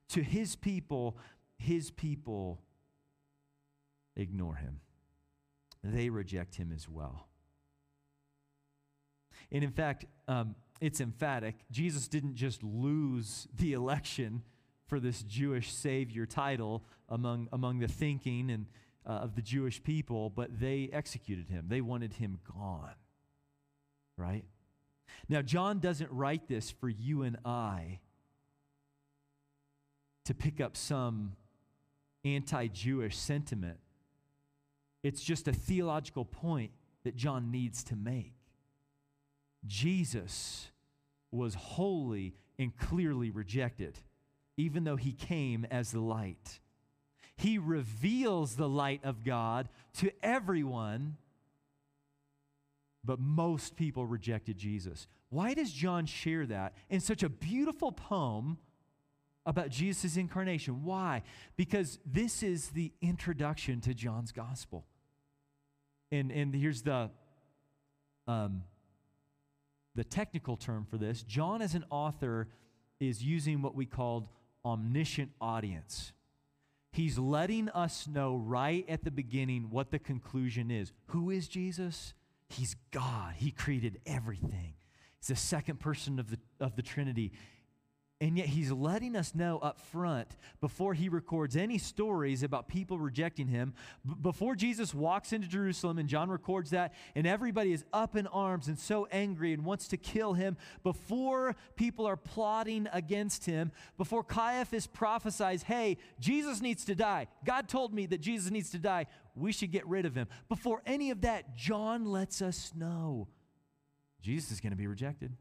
to 0.10 0.22
his 0.22 0.56
people, 0.56 1.18
his 1.58 1.92
people 1.92 2.60
ignore 4.16 4.56
him. 4.56 4.82
They 5.84 6.10
reject 6.10 6.56
him 6.56 6.72
as 6.74 6.88
well. 6.88 7.28
And 9.52 9.64
in 9.64 9.72
fact, 9.72 10.06
um, 10.28 10.56
it's 10.80 11.02
emphatic. 11.02 11.56
Jesus 11.72 12.08
didn't 12.08 12.36
just 12.36 12.64
lose 12.64 13.48
the 13.56 13.74
election 13.74 14.44
for 14.88 15.00
this 15.00 15.24
Jewish 15.24 15.74
Savior 15.74 16.26
title 16.26 16.84
among, 17.10 17.48
among 17.52 17.80
the 17.80 17.88
thinking 17.88 18.50
and, 18.52 18.66
uh, 19.06 19.12
of 19.12 19.36
the 19.36 19.42
Jewish 19.42 19.82
people, 19.82 20.30
but 20.30 20.60
they 20.60 20.90
executed 20.92 21.50
him. 21.50 21.66
They 21.68 21.82
wanted 21.82 22.14
him 22.14 22.40
gone. 22.54 22.96
Right? 24.18 24.44
Now, 25.30 25.42
John 25.42 25.80
doesn't 25.80 26.12
write 26.12 26.48
this 26.48 26.72
for 26.72 26.90
you 26.90 27.24
and 27.24 27.38
I 27.46 28.00
to 30.26 30.34
pick 30.34 30.62
up 30.62 30.78
some 30.78 31.34
anti 32.24 32.68
Jewish 32.68 33.18
sentiment. 33.18 33.78
It's 35.04 35.22
just 35.22 35.48
a 35.48 35.54
theological 35.54 36.26
point 36.26 36.72
that 37.04 37.16
John 37.16 37.52
needs 37.52 37.84
to 37.86 37.96
make. 37.96 38.34
Jesus 39.66 40.70
was 41.32 41.56
wholly 41.56 42.36
and 42.60 42.76
clearly 42.78 43.32
rejected, 43.32 43.98
even 44.58 44.84
though 44.84 44.96
he 44.98 45.14
came 45.14 45.66
as 45.72 45.92
the 45.92 46.00
light. 46.00 46.60
He 47.36 47.58
reveals 47.58 48.56
the 48.56 48.70
light 48.70 49.02
of 49.04 49.24
God 49.24 49.70
to 49.98 50.12
everyone, 50.22 51.18
but 53.04 53.20
most 53.20 53.76
people 53.76 54.06
rejected 54.06 54.58
Jesus. 54.58 55.08
Why 55.30 55.54
does 55.54 55.72
John 55.72 56.06
share 56.06 56.46
that 56.48 56.74
in 56.90 57.00
such 57.00 57.24
a 57.24 57.30
beautiful 57.30 57.92
poem 57.92 58.58
about 59.46 59.70
Jesus' 59.70 60.18
incarnation? 60.18 60.84
Why? 60.84 61.24
Because 61.56 61.98
this 62.06 62.44
is 62.44 62.70
the 62.70 62.92
introduction 63.02 63.82
to 63.82 63.94
John's 63.94 64.32
gospel. 64.32 64.86
And, 66.12 66.32
and 66.32 66.54
here's 66.54 66.82
the 66.82 67.10
um, 68.28 68.64
the 69.96 70.04
technical 70.04 70.58
term 70.58 70.86
for 70.90 70.98
this. 70.98 71.24
John, 71.24 71.62
as 71.62 71.76
an 71.76 71.86
author, 71.90 72.48
is 73.00 73.24
using 73.24 73.62
what 73.62 73.76
we 73.76 73.86
called 73.86 74.28
omniscient 74.64 75.32
audience. 75.42 76.14
He's 76.94 77.18
letting 77.18 77.70
us 77.70 78.08
know 78.08 78.36
right 78.36 78.86
at 78.88 79.04
the 79.04 79.12
beginning 79.12 79.68
what 79.70 79.92
the 79.92 80.00
conclusion 80.00 80.70
is. 80.72 80.92
Who 81.08 81.30
is 81.30 81.48
Jesus? 81.48 82.14
He's 82.50 82.76
God. 82.92 83.36
He 83.38 83.52
created 83.52 84.00
everything. 84.06 84.74
He's 85.20 85.28
the 85.28 85.36
second 85.36 85.80
person 85.80 86.20
of 86.20 86.30
the, 86.30 86.38
of 86.60 86.76
the 86.76 86.82
Trinity. 86.82 87.32
And 88.22 88.38
yet 88.38 88.46
he's 88.46 88.72
letting 88.72 89.16
us 89.16 89.34
know 89.34 89.58
up 89.58 89.80
front 89.80 90.38
before 90.62 90.94
he 90.94 91.10
records 91.10 91.58
any 91.58 91.80
stories 91.80 92.44
about 92.44 92.68
people 92.68 93.00
rejecting 93.00 93.48
him. 93.48 93.74
B- 94.06 94.14
before 94.22 94.56
Jesus 94.56 94.94
walks 94.94 95.34
into 95.34 95.48
Jerusalem, 95.48 95.98
and 95.98 96.08
John 96.08 96.30
records 96.30 96.70
that, 96.70 96.94
and 97.16 97.26
everybody 97.26 97.74
is 97.74 97.84
up 97.92 98.16
in 98.16 98.28
arms 98.28 98.68
and 98.68 98.78
so 98.78 99.08
angry 99.12 99.54
and 99.54 99.66
wants 99.66 99.88
to 99.88 99.98
kill 99.98 100.34
him. 100.34 100.56
Before 100.84 101.56
people 101.76 102.06
are 102.06 102.16
plotting 102.16 102.88
against 102.94 103.46
him, 103.46 103.72
before 103.98 104.24
Caiaphas 104.24 104.86
prophesies, 104.86 105.64
hey, 105.64 105.98
Jesus 106.20 106.62
needs 106.62 106.86
to 106.86 106.94
die. 106.94 107.26
God 107.44 107.68
told 107.68 107.92
me 107.92 108.06
that 108.06 108.22
Jesus 108.22 108.52
needs 108.52 108.70
to 108.70 108.78
die. 108.78 109.08
We 109.36 109.52
should 109.52 109.72
get 109.72 109.88
rid 109.88 110.06
of 110.06 110.14
him. 110.14 110.28
Before 110.48 110.84
any 110.86 111.10
of 111.10 111.22
that, 111.22 111.56
John 111.56 112.06
lets 112.06 112.40
us 112.44 112.72
know 112.76 113.30
Jesus 114.22 114.52
is 114.52 114.60
going 114.60 114.74
to 114.74 114.78
be 114.78 114.86
rejected 114.86 115.36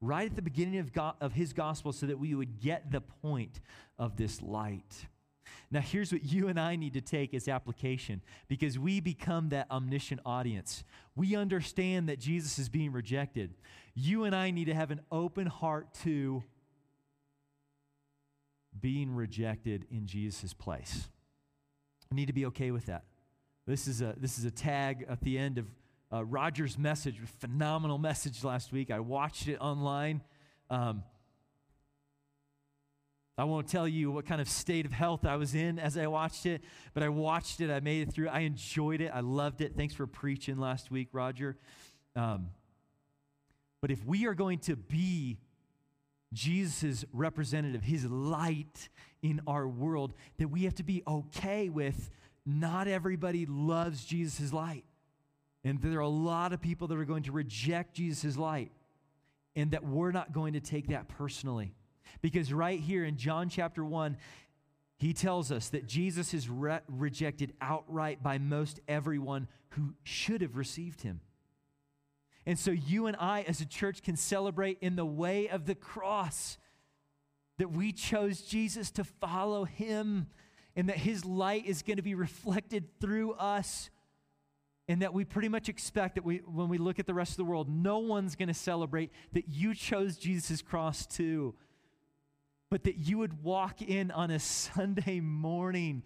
right 0.00 0.28
at 0.30 0.36
the 0.36 0.42
beginning 0.42 0.78
of, 0.78 0.92
God, 0.92 1.14
of 1.20 1.32
his 1.32 1.52
gospel 1.52 1.92
so 1.92 2.06
that 2.06 2.18
we 2.18 2.34
would 2.34 2.60
get 2.60 2.90
the 2.90 3.00
point 3.00 3.60
of 3.98 4.16
this 4.16 4.40
light. 4.42 5.06
Now, 5.70 5.80
here's 5.80 6.12
what 6.12 6.24
you 6.24 6.48
and 6.48 6.58
I 6.58 6.76
need 6.76 6.94
to 6.94 7.00
take 7.00 7.34
as 7.34 7.48
application 7.48 8.22
because 8.48 8.78
we 8.78 9.00
become 9.00 9.50
that 9.50 9.70
omniscient 9.70 10.20
audience. 10.24 10.84
We 11.14 11.36
understand 11.36 12.08
that 12.08 12.18
Jesus 12.18 12.58
is 12.58 12.68
being 12.68 12.92
rejected. 12.92 13.54
You 13.94 14.24
and 14.24 14.34
I 14.34 14.50
need 14.50 14.66
to 14.66 14.74
have 14.74 14.90
an 14.90 15.00
open 15.10 15.46
heart 15.46 15.92
to 16.04 16.42
being 18.78 19.14
rejected 19.14 19.86
in 19.90 20.06
Jesus' 20.06 20.54
place. 20.54 21.08
We 22.10 22.16
need 22.16 22.26
to 22.26 22.32
be 22.32 22.46
okay 22.46 22.70
with 22.70 22.86
that. 22.86 23.04
This 23.66 23.86
is 23.86 24.00
a, 24.00 24.14
this 24.16 24.38
is 24.38 24.44
a 24.44 24.50
tag 24.50 25.04
at 25.08 25.20
the 25.20 25.36
end 25.36 25.58
of 25.58 25.66
uh, 26.12 26.24
Roger's 26.24 26.78
message, 26.78 27.18
phenomenal 27.40 27.98
message 27.98 28.42
last 28.42 28.72
week. 28.72 28.90
I 28.90 29.00
watched 29.00 29.48
it 29.48 29.58
online. 29.60 30.22
Um, 30.70 31.02
I 33.36 33.44
won't 33.44 33.68
tell 33.68 33.86
you 33.86 34.10
what 34.10 34.26
kind 34.26 34.40
of 34.40 34.48
state 34.48 34.84
of 34.84 34.92
health 34.92 35.24
I 35.24 35.36
was 35.36 35.54
in 35.54 35.78
as 35.78 35.96
I 35.96 36.08
watched 36.08 36.44
it, 36.44 36.62
but 36.92 37.04
I 37.04 37.08
watched 37.08 37.60
it. 37.60 37.70
I 37.70 37.78
made 37.78 38.08
it 38.08 38.12
through. 38.12 38.28
I 38.28 38.40
enjoyed 38.40 39.00
it. 39.00 39.12
I 39.14 39.20
loved 39.20 39.60
it. 39.60 39.76
Thanks 39.76 39.94
for 39.94 40.06
preaching 40.08 40.58
last 40.58 40.90
week, 40.90 41.08
Roger. 41.12 41.56
Um, 42.16 42.48
but 43.80 43.92
if 43.92 44.04
we 44.04 44.26
are 44.26 44.34
going 44.34 44.58
to 44.60 44.74
be 44.74 45.38
Jesus' 46.32 47.04
representative, 47.12 47.82
his 47.82 48.06
light 48.06 48.88
in 49.22 49.40
our 49.46 49.68
world, 49.68 50.14
that 50.38 50.48
we 50.48 50.64
have 50.64 50.74
to 50.74 50.82
be 50.82 51.02
okay 51.06 51.68
with 51.68 52.10
not 52.44 52.88
everybody 52.88 53.46
loves 53.46 54.04
Jesus' 54.04 54.52
light. 54.52 54.84
And 55.64 55.80
there 55.82 55.98
are 55.98 56.00
a 56.00 56.08
lot 56.08 56.52
of 56.52 56.60
people 56.60 56.88
that 56.88 56.98
are 56.98 57.04
going 57.04 57.24
to 57.24 57.32
reject 57.32 57.94
Jesus' 57.94 58.36
light, 58.36 58.70
and 59.56 59.72
that 59.72 59.84
we're 59.84 60.12
not 60.12 60.32
going 60.32 60.52
to 60.52 60.60
take 60.60 60.88
that 60.88 61.08
personally. 61.08 61.74
Because 62.22 62.52
right 62.52 62.80
here 62.80 63.04
in 63.04 63.16
John 63.16 63.48
chapter 63.48 63.84
1, 63.84 64.16
he 64.98 65.12
tells 65.12 65.52
us 65.52 65.68
that 65.70 65.86
Jesus 65.86 66.34
is 66.34 66.48
re- 66.48 66.80
rejected 66.88 67.52
outright 67.60 68.22
by 68.22 68.38
most 68.38 68.80
everyone 68.88 69.46
who 69.70 69.94
should 70.02 70.42
have 70.42 70.56
received 70.56 71.02
him. 71.02 71.20
And 72.46 72.58
so 72.58 72.70
you 72.70 73.06
and 73.06 73.16
I, 73.18 73.42
as 73.42 73.60
a 73.60 73.66
church, 73.66 74.02
can 74.02 74.16
celebrate 74.16 74.78
in 74.80 74.96
the 74.96 75.04
way 75.04 75.48
of 75.48 75.66
the 75.66 75.74
cross 75.74 76.56
that 77.58 77.70
we 77.70 77.92
chose 77.92 78.40
Jesus 78.40 78.90
to 78.92 79.04
follow 79.04 79.64
him 79.64 80.28
and 80.74 80.88
that 80.88 80.96
his 80.96 81.24
light 81.24 81.66
is 81.66 81.82
going 81.82 81.96
to 81.96 82.02
be 82.02 82.14
reflected 82.14 82.88
through 83.00 83.32
us 83.32 83.90
and 84.88 85.02
that 85.02 85.12
we 85.12 85.24
pretty 85.24 85.50
much 85.50 85.68
expect 85.68 86.14
that 86.14 86.24
we, 86.24 86.38
when 86.38 86.68
we 86.68 86.78
look 86.78 86.98
at 86.98 87.06
the 87.06 87.14
rest 87.14 87.32
of 87.32 87.36
the 87.36 87.44
world, 87.44 87.68
no 87.68 87.98
one's 87.98 88.34
going 88.34 88.48
to 88.48 88.54
celebrate 88.54 89.12
that 89.32 89.44
you 89.48 89.74
chose 89.74 90.16
Jesus' 90.16 90.62
cross 90.62 91.06
too. 91.06 91.54
But 92.70 92.84
that 92.84 92.96
you 92.96 93.18
would 93.18 93.42
walk 93.42 93.82
in 93.82 94.10
on 94.10 94.30
a 94.30 94.38
Sunday 94.38 95.20
morning, 95.20 96.02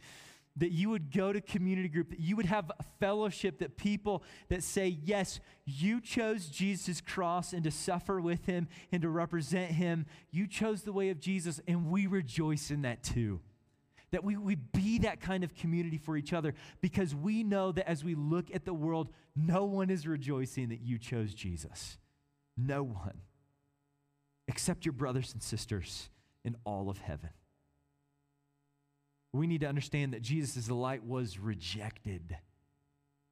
that 0.56 0.72
you 0.72 0.90
would 0.90 1.12
go 1.12 1.32
to 1.32 1.40
community 1.40 1.88
group, 1.88 2.10
that 2.10 2.20
you 2.20 2.36
would 2.36 2.46
have 2.46 2.70
fellowship, 2.98 3.60
that 3.60 3.76
people 3.76 4.24
that 4.48 4.62
say, 4.64 4.98
Yes, 5.04 5.40
you 5.64 6.00
chose 6.00 6.46
Jesus' 6.46 7.00
cross 7.00 7.52
and 7.52 7.64
to 7.64 7.70
suffer 7.70 8.20
with 8.20 8.46
him 8.46 8.68
and 8.90 9.02
to 9.02 9.08
represent 9.08 9.72
him. 9.72 10.06
You 10.30 10.46
chose 10.46 10.82
the 10.82 10.92
way 10.92 11.10
of 11.10 11.20
Jesus, 11.20 11.60
and 11.68 11.90
we 11.90 12.06
rejoice 12.06 12.70
in 12.70 12.82
that 12.82 13.02
too 13.02 13.40
that 14.12 14.22
we, 14.22 14.36
we 14.36 14.54
be 14.54 15.00
that 15.00 15.20
kind 15.20 15.42
of 15.42 15.54
community 15.54 15.98
for 15.98 16.16
each 16.16 16.32
other 16.32 16.54
because 16.80 17.14
we 17.14 17.42
know 17.42 17.72
that 17.72 17.88
as 17.88 18.04
we 18.04 18.14
look 18.14 18.54
at 18.54 18.64
the 18.64 18.74
world, 18.74 19.08
no 19.34 19.64
one 19.64 19.90
is 19.90 20.06
rejoicing 20.06 20.68
that 20.68 20.80
you 20.80 20.98
chose 20.98 21.34
Jesus. 21.34 21.98
No 22.56 22.82
one. 22.82 23.22
Except 24.46 24.84
your 24.84 24.92
brothers 24.92 25.32
and 25.32 25.42
sisters 25.42 26.10
in 26.44 26.56
all 26.64 26.88
of 26.88 26.98
heaven. 26.98 27.30
We 29.32 29.46
need 29.46 29.62
to 29.62 29.66
understand 29.66 30.12
that 30.12 30.22
Jesus 30.22 30.70
light 30.70 31.04
was 31.04 31.38
rejected, 31.38 32.36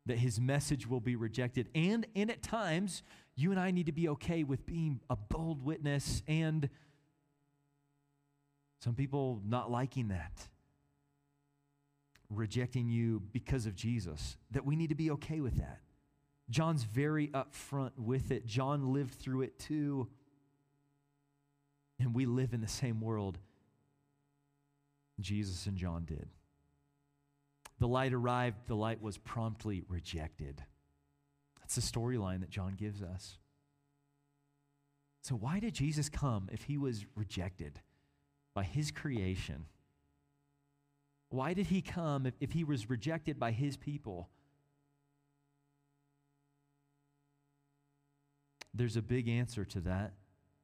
that 0.06 0.18
his 0.18 0.40
message 0.40 0.86
will 0.86 1.00
be 1.00 1.14
rejected. 1.14 1.68
And, 1.74 2.06
and 2.16 2.30
at 2.30 2.42
times, 2.42 3.02
you 3.36 3.50
and 3.50 3.60
I 3.60 3.70
need 3.70 3.86
to 3.86 3.92
be 3.92 4.08
okay 4.08 4.44
with 4.44 4.64
being 4.64 5.00
a 5.10 5.16
bold 5.16 5.62
witness 5.62 6.22
and 6.26 6.70
Some 8.82 8.94
people 8.94 9.42
not 9.46 9.70
liking 9.70 10.08
that, 10.08 10.48
rejecting 12.30 12.88
you 12.88 13.22
because 13.32 13.66
of 13.66 13.74
Jesus, 13.74 14.36
that 14.52 14.64
we 14.64 14.76
need 14.76 14.88
to 14.88 14.94
be 14.94 15.10
okay 15.10 15.40
with 15.40 15.56
that. 15.56 15.80
John's 16.48 16.84
very 16.84 17.28
upfront 17.28 17.92
with 17.96 18.30
it. 18.30 18.46
John 18.46 18.92
lived 18.92 19.14
through 19.14 19.42
it 19.42 19.58
too. 19.58 20.08
And 21.98 22.14
we 22.14 22.26
live 22.26 22.54
in 22.54 22.60
the 22.60 22.68
same 22.68 23.00
world 23.00 23.38
Jesus 25.20 25.66
and 25.66 25.76
John 25.76 26.04
did. 26.04 26.28
The 27.78 27.88
light 27.88 28.12
arrived, 28.12 28.66
the 28.66 28.74
light 28.74 29.02
was 29.02 29.18
promptly 29.18 29.84
rejected. 29.88 30.62
That's 31.60 31.74
the 31.74 31.80
storyline 31.80 32.40
that 32.40 32.50
John 32.50 32.74
gives 32.74 33.02
us. 33.02 33.38
So, 35.22 35.34
why 35.34 35.60
did 35.60 35.74
Jesus 35.74 36.08
come 36.08 36.48
if 36.50 36.64
he 36.64 36.78
was 36.78 37.04
rejected 37.14 37.80
by 38.54 38.64
his 38.64 38.90
creation? 38.90 39.66
Why 41.30 41.54
did 41.54 41.68
he 41.68 41.80
come 41.80 42.26
if, 42.26 42.34
if 42.40 42.52
he 42.52 42.64
was 42.64 42.90
rejected 42.90 43.38
by 43.38 43.52
his 43.52 43.76
people? 43.76 44.28
There's 48.74 48.96
a 48.96 49.02
big 49.02 49.28
answer 49.28 49.64
to 49.64 49.80
that. 49.80 50.14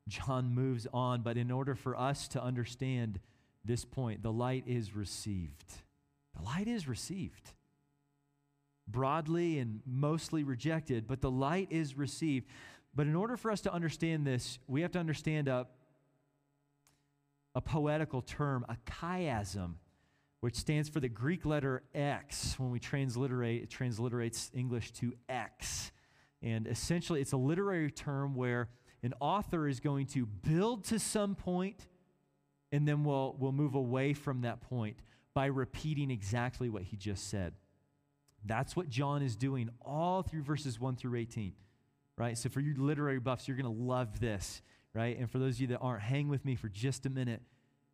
John 0.08 0.54
moves 0.54 0.86
on, 0.92 1.22
but 1.22 1.36
in 1.36 1.50
order 1.50 1.74
for 1.74 1.96
us 1.96 2.28
to 2.28 2.42
understand 2.42 3.18
this 3.64 3.84
point, 3.84 4.22
the 4.22 4.32
light 4.32 4.64
is 4.66 4.94
received. 4.94 5.72
The 6.36 6.42
light 6.42 6.68
is 6.68 6.86
received. 6.86 7.52
Broadly 8.86 9.58
and 9.58 9.80
mostly 9.84 10.44
rejected, 10.44 11.08
but 11.08 11.20
the 11.20 11.30
light 11.30 11.68
is 11.70 11.96
received. 11.96 12.46
But 12.94 13.06
in 13.06 13.16
order 13.16 13.36
for 13.36 13.50
us 13.50 13.60
to 13.62 13.72
understand 13.72 14.26
this, 14.26 14.58
we 14.68 14.82
have 14.82 14.92
to 14.92 15.00
understand 15.00 15.48
a, 15.48 15.66
a 17.54 17.60
poetical 17.60 18.22
term, 18.22 18.64
a 18.68 18.76
chiasm, 18.88 19.74
which 20.46 20.54
stands 20.54 20.88
for 20.88 21.00
the 21.00 21.08
Greek 21.08 21.44
letter 21.44 21.82
X. 21.92 22.54
When 22.56 22.70
we 22.70 22.78
transliterate, 22.78 23.64
it 23.64 23.68
transliterates 23.68 24.48
English 24.54 24.92
to 24.92 25.12
X. 25.28 25.90
And 26.40 26.68
essentially, 26.68 27.20
it's 27.20 27.32
a 27.32 27.36
literary 27.36 27.90
term 27.90 28.36
where 28.36 28.68
an 29.02 29.12
author 29.18 29.66
is 29.66 29.80
going 29.80 30.06
to 30.06 30.24
build 30.24 30.84
to 30.84 31.00
some 31.00 31.34
point 31.34 31.88
and 32.70 32.86
then 32.86 33.02
we'll, 33.02 33.34
we'll 33.40 33.50
move 33.50 33.74
away 33.74 34.12
from 34.12 34.42
that 34.42 34.60
point 34.60 34.98
by 35.34 35.46
repeating 35.46 36.12
exactly 36.12 36.68
what 36.68 36.82
he 36.82 36.96
just 36.96 37.28
said. 37.28 37.54
That's 38.44 38.76
what 38.76 38.88
John 38.88 39.22
is 39.22 39.34
doing 39.34 39.68
all 39.84 40.22
through 40.22 40.42
verses 40.42 40.78
1 40.78 40.94
through 40.94 41.18
18, 41.18 41.54
right? 42.16 42.38
So 42.38 42.50
for 42.50 42.60
you 42.60 42.72
literary 42.78 43.18
buffs, 43.18 43.48
you're 43.48 43.56
going 43.56 43.76
to 43.76 43.82
love 43.82 44.20
this, 44.20 44.62
right? 44.94 45.18
And 45.18 45.28
for 45.28 45.40
those 45.40 45.56
of 45.56 45.62
you 45.62 45.66
that 45.68 45.78
aren't, 45.78 46.02
hang 46.02 46.28
with 46.28 46.44
me 46.44 46.54
for 46.54 46.68
just 46.68 47.04
a 47.04 47.10
minute 47.10 47.42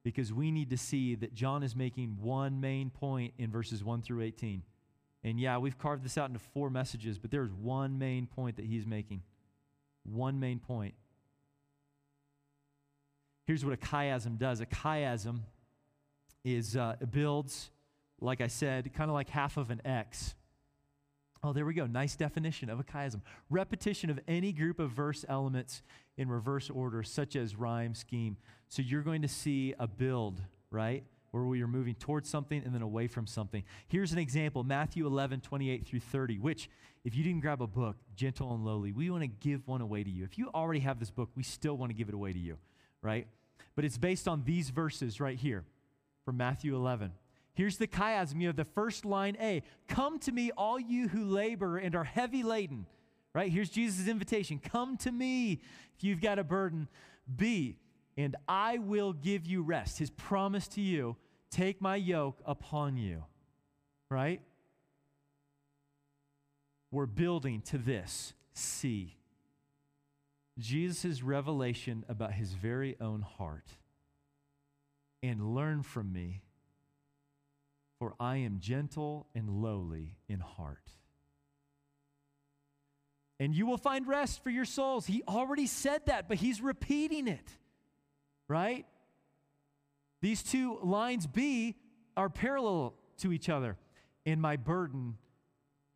because 0.04 0.32
we 0.32 0.50
need 0.50 0.70
to 0.70 0.76
see 0.76 1.14
that 1.14 1.34
John 1.34 1.62
is 1.62 1.76
making 1.76 2.18
one 2.20 2.60
main 2.60 2.90
point 2.90 3.34
in 3.38 3.50
verses 3.50 3.84
1 3.84 4.02
through 4.02 4.22
18. 4.22 4.62
And 5.24 5.38
yeah, 5.38 5.58
we've 5.58 5.78
carved 5.78 6.04
this 6.04 6.18
out 6.18 6.28
into 6.28 6.40
four 6.40 6.70
messages, 6.70 7.18
but 7.18 7.30
there's 7.30 7.52
one 7.52 7.98
main 7.98 8.26
point 8.26 8.56
that 8.56 8.64
he's 8.64 8.86
making. 8.86 9.22
One 10.04 10.40
main 10.40 10.58
point. 10.58 10.94
Here's 13.46 13.64
what 13.64 13.74
a 13.74 13.76
chiasm 13.76 14.38
does 14.38 14.60
a 14.60 14.66
chiasm 14.66 15.40
is 16.44 16.76
uh, 16.76 16.96
it 17.00 17.10
builds, 17.10 17.70
like 18.20 18.40
I 18.40 18.48
said, 18.48 18.92
kind 18.94 19.10
of 19.10 19.14
like 19.14 19.28
half 19.28 19.56
of 19.56 19.70
an 19.70 19.80
X. 19.84 20.34
Oh, 21.44 21.52
there 21.52 21.64
we 21.64 21.74
go. 21.74 21.86
Nice 21.86 22.14
definition 22.14 22.70
of 22.70 22.78
a 22.78 22.84
chiasm. 22.84 23.20
Repetition 23.50 24.10
of 24.10 24.20
any 24.28 24.52
group 24.52 24.78
of 24.78 24.90
verse 24.90 25.24
elements 25.28 25.82
in 26.16 26.28
reverse 26.28 26.70
order, 26.70 27.02
such 27.02 27.36
as 27.36 27.56
rhyme, 27.56 27.94
scheme. 27.94 28.36
So 28.68 28.82
you're 28.82 29.02
going 29.02 29.22
to 29.22 29.28
see 29.28 29.74
a 29.78 29.86
build, 29.86 30.40
right? 30.70 31.04
Where 31.30 31.44
we 31.44 31.62
are 31.62 31.68
moving 31.68 31.94
towards 31.94 32.28
something 32.28 32.62
and 32.64 32.74
then 32.74 32.82
away 32.82 33.06
from 33.06 33.26
something. 33.26 33.64
Here's 33.88 34.12
an 34.12 34.18
example 34.18 34.64
Matthew 34.64 35.06
11, 35.06 35.40
28 35.40 35.86
through 35.86 36.00
30, 36.00 36.38
which, 36.38 36.68
if 37.04 37.16
you 37.16 37.24
didn't 37.24 37.40
grab 37.40 37.62
a 37.62 37.66
book, 37.66 37.96
Gentle 38.14 38.54
and 38.54 38.64
Lowly, 38.64 38.92
we 38.92 39.10
want 39.10 39.22
to 39.22 39.28
give 39.28 39.66
one 39.66 39.80
away 39.80 40.04
to 40.04 40.10
you. 40.10 40.24
If 40.24 40.36
you 40.36 40.50
already 40.54 40.80
have 40.80 41.00
this 41.00 41.10
book, 41.10 41.30
we 41.34 41.42
still 41.42 41.76
want 41.76 41.90
to 41.90 41.94
give 41.94 42.08
it 42.08 42.14
away 42.14 42.32
to 42.32 42.38
you 42.38 42.58
right? 43.02 43.26
But 43.74 43.84
it's 43.84 43.98
based 43.98 44.28
on 44.28 44.44
these 44.44 44.70
verses 44.70 45.20
right 45.20 45.36
here 45.36 45.64
from 46.24 46.36
Matthew 46.36 46.74
11. 46.74 47.12
Here's 47.54 47.76
the 47.76 47.86
chiasm. 47.86 48.40
You 48.40 48.46
have 48.46 48.56
the 48.56 48.64
first 48.64 49.04
line 49.04 49.36
A 49.40 49.62
Come 49.88 50.18
to 50.20 50.32
me, 50.32 50.50
all 50.56 50.80
you 50.80 51.08
who 51.08 51.24
labor 51.24 51.76
and 51.76 51.94
are 51.94 52.04
heavy 52.04 52.42
laden. 52.42 52.86
Right? 53.34 53.50
Here's 53.50 53.70
Jesus' 53.70 54.08
invitation 54.08 54.60
Come 54.62 54.96
to 54.98 55.12
me 55.12 55.60
if 55.96 56.04
you've 56.04 56.20
got 56.20 56.38
a 56.38 56.44
burden. 56.44 56.88
B, 57.34 57.78
and 58.16 58.36
I 58.48 58.78
will 58.78 59.12
give 59.12 59.46
you 59.46 59.62
rest. 59.62 59.98
His 59.98 60.10
promise 60.10 60.68
to 60.68 60.80
you 60.80 61.16
take 61.50 61.80
my 61.80 61.96
yoke 61.96 62.40
upon 62.44 62.96
you. 62.96 63.24
Right? 64.10 64.42
We're 66.90 67.06
building 67.06 67.62
to 67.62 67.78
this. 67.78 68.34
C, 68.54 69.16
Jesus' 70.58 71.22
revelation 71.22 72.04
about 72.08 72.34
his 72.34 72.52
very 72.52 72.96
own 73.00 73.22
heart 73.22 73.66
and 75.22 75.54
learn 75.54 75.82
from 75.82 76.12
me, 76.12 76.42
for 77.98 78.14
I 78.20 78.36
am 78.36 78.58
gentle 78.60 79.28
and 79.34 79.48
lowly 79.48 80.16
in 80.28 80.40
heart. 80.40 80.90
And 83.42 83.52
you 83.56 83.66
will 83.66 83.76
find 83.76 84.06
rest 84.06 84.44
for 84.44 84.50
your 84.50 84.64
souls. 84.64 85.04
He 85.04 85.24
already 85.26 85.66
said 85.66 86.06
that, 86.06 86.28
but 86.28 86.36
he's 86.36 86.60
repeating 86.60 87.26
it, 87.26 87.48
right? 88.46 88.86
These 90.20 90.44
two 90.44 90.78
lines 90.80 91.26
B 91.26 91.74
are 92.16 92.28
parallel 92.28 92.94
to 93.18 93.32
each 93.32 93.48
other. 93.48 93.78
And 94.24 94.40
my 94.40 94.54
burden 94.54 95.18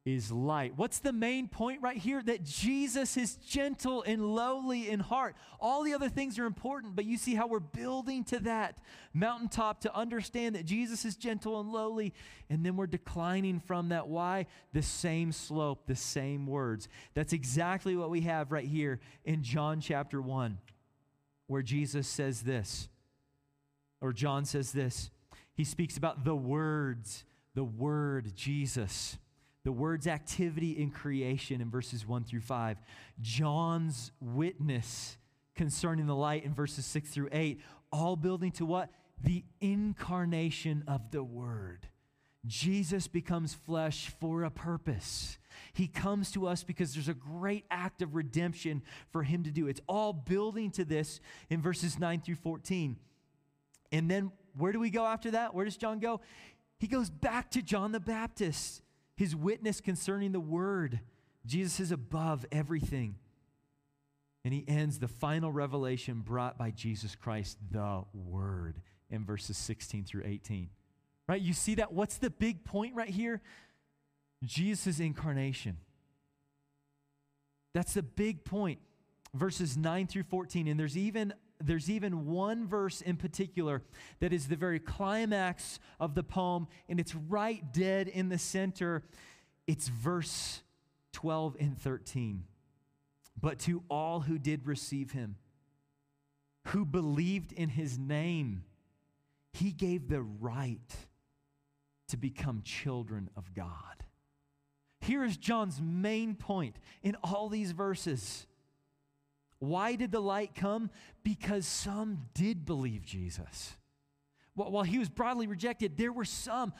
is 0.06 0.30
light. 0.30 0.72
What's 0.76 1.00
the 1.00 1.12
main 1.12 1.48
point 1.48 1.82
right 1.82 1.96
here? 1.96 2.22
That 2.22 2.44
Jesus 2.44 3.16
is 3.16 3.34
gentle 3.34 4.04
and 4.04 4.24
lowly 4.24 4.88
in 4.88 5.00
heart. 5.00 5.34
All 5.60 5.82
the 5.82 5.94
other 5.94 6.08
things 6.08 6.38
are 6.38 6.46
important, 6.46 6.94
but 6.94 7.04
you 7.04 7.18
see 7.18 7.34
how 7.34 7.48
we're 7.48 7.58
building 7.58 8.22
to 8.26 8.38
that 8.40 8.78
mountaintop 9.12 9.80
to 9.80 9.94
understand 9.94 10.54
that 10.54 10.64
Jesus 10.64 11.04
is 11.04 11.16
gentle 11.16 11.58
and 11.58 11.72
lowly, 11.72 12.14
and 12.48 12.64
then 12.64 12.76
we're 12.76 12.86
declining 12.86 13.58
from 13.58 13.88
that. 13.88 14.06
Why? 14.06 14.46
The 14.72 14.80
same 14.80 15.32
slope, 15.32 15.88
the 15.88 15.96
same 15.96 16.46
words. 16.46 16.88
That's 17.14 17.32
exactly 17.32 17.96
what 17.96 18.08
we 18.08 18.20
have 18.20 18.52
right 18.52 18.66
here 18.66 19.00
in 19.24 19.42
John 19.42 19.80
chapter 19.80 20.22
1, 20.22 20.58
where 21.48 21.62
Jesus 21.62 22.06
says 22.06 22.42
this, 22.42 22.88
or 24.00 24.12
John 24.12 24.44
says 24.44 24.70
this. 24.70 25.10
He 25.54 25.64
speaks 25.64 25.96
about 25.96 26.24
the 26.24 26.36
words, 26.36 27.24
the 27.54 27.64
word, 27.64 28.36
Jesus 28.36 29.18
the 29.66 29.72
word's 29.72 30.06
activity 30.06 30.78
in 30.78 30.92
creation 30.92 31.60
in 31.60 31.68
verses 31.68 32.06
1 32.06 32.22
through 32.22 32.40
5, 32.40 32.78
John's 33.20 34.12
witness 34.20 35.16
concerning 35.56 36.06
the 36.06 36.14
light 36.14 36.44
in 36.44 36.54
verses 36.54 36.86
6 36.86 37.10
through 37.10 37.28
8, 37.32 37.60
all 37.90 38.14
building 38.14 38.52
to 38.52 38.64
what? 38.64 38.90
The 39.24 39.42
incarnation 39.60 40.84
of 40.86 41.10
the 41.10 41.24
Word. 41.24 41.88
Jesus 42.46 43.08
becomes 43.08 43.54
flesh 43.54 44.12
for 44.20 44.44
a 44.44 44.52
purpose. 44.52 45.36
He 45.72 45.88
comes 45.88 46.30
to 46.30 46.46
us 46.46 46.62
because 46.62 46.94
there's 46.94 47.08
a 47.08 47.14
great 47.14 47.64
act 47.68 48.02
of 48.02 48.14
redemption 48.14 48.82
for 49.10 49.24
him 49.24 49.42
to 49.42 49.50
do. 49.50 49.66
It's 49.66 49.80
all 49.88 50.12
building 50.12 50.70
to 50.72 50.84
this 50.84 51.18
in 51.50 51.60
verses 51.60 51.98
9 51.98 52.20
through 52.20 52.36
14. 52.36 52.96
And 53.90 54.08
then 54.08 54.30
where 54.56 54.70
do 54.70 54.78
we 54.78 54.90
go 54.90 55.04
after 55.04 55.32
that? 55.32 55.54
Where 55.54 55.64
does 55.64 55.76
John 55.76 55.98
go? 55.98 56.20
He 56.78 56.86
goes 56.86 57.10
back 57.10 57.50
to 57.50 57.62
John 57.62 57.90
the 57.90 57.98
Baptist 57.98 58.82
his 59.16 59.34
witness 59.34 59.80
concerning 59.80 60.32
the 60.32 60.40
word. 60.40 61.00
Jesus 61.44 61.80
is 61.80 61.92
above 61.92 62.44
everything. 62.52 63.16
And 64.44 64.54
he 64.54 64.64
ends 64.68 65.00
the 65.00 65.08
final 65.08 65.50
revelation 65.50 66.22
brought 66.24 66.56
by 66.56 66.70
Jesus 66.70 67.16
Christ, 67.16 67.58
the 67.72 68.04
Word, 68.14 68.80
in 69.10 69.24
verses 69.24 69.56
16 69.56 70.04
through 70.04 70.22
18. 70.24 70.68
Right? 71.28 71.42
You 71.42 71.52
see 71.52 71.74
that? 71.76 71.92
What's 71.92 72.18
the 72.18 72.30
big 72.30 72.64
point 72.64 72.94
right 72.94 73.08
here? 73.08 73.42
Jesus' 74.44 75.00
incarnation. 75.00 75.78
That's 77.74 77.94
the 77.94 78.04
big 78.04 78.44
point. 78.44 78.78
Verses 79.34 79.76
9 79.76 80.06
through 80.06 80.22
14. 80.22 80.68
And 80.68 80.78
there's 80.78 80.96
even 80.96 81.34
there's 81.62 81.90
even 81.90 82.26
one 82.26 82.66
verse 82.66 83.00
in 83.00 83.16
particular 83.16 83.82
that 84.20 84.32
is 84.32 84.48
the 84.48 84.56
very 84.56 84.78
climax 84.78 85.78
of 85.98 86.14
the 86.14 86.22
poem, 86.22 86.68
and 86.88 87.00
it's 87.00 87.14
right 87.14 87.72
dead 87.72 88.08
in 88.08 88.28
the 88.28 88.38
center. 88.38 89.02
It's 89.66 89.88
verse 89.88 90.62
12 91.12 91.56
and 91.58 91.80
13. 91.80 92.44
But 93.40 93.58
to 93.60 93.82
all 93.90 94.20
who 94.20 94.38
did 94.38 94.66
receive 94.66 95.12
him, 95.12 95.36
who 96.68 96.84
believed 96.84 97.52
in 97.52 97.68
his 97.68 97.98
name, 97.98 98.64
he 99.52 99.72
gave 99.72 100.08
the 100.08 100.22
right 100.22 100.96
to 102.08 102.16
become 102.16 102.62
children 102.64 103.30
of 103.36 103.54
God. 103.54 104.04
Here 105.00 105.24
is 105.24 105.36
John's 105.36 105.80
main 105.80 106.34
point 106.34 106.76
in 107.02 107.16
all 107.22 107.48
these 107.48 107.72
verses. 107.72 108.46
Why 109.58 109.94
did 109.96 110.12
the 110.12 110.20
light 110.20 110.54
come? 110.54 110.90
Because 111.22 111.66
some 111.66 112.26
did 112.34 112.66
believe 112.66 113.04
Jesus. 113.04 113.76
while 114.54 114.84
he 114.84 114.98
was 114.98 115.08
broadly 115.08 115.46
rejected, 115.46 115.96
there 115.96 116.12
were 116.12 116.24
some, 116.24 116.72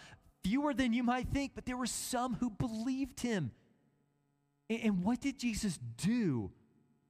fewer 0.44 0.72
than 0.72 0.92
you 0.92 1.02
might 1.02 1.28
think, 1.28 1.52
but 1.54 1.66
there 1.66 1.76
were 1.76 1.86
some 1.86 2.34
who 2.34 2.50
believed 2.50 3.20
him. 3.20 3.50
And 4.68 5.02
what 5.04 5.20
did 5.20 5.38
Jesus 5.38 5.78
do 5.96 6.50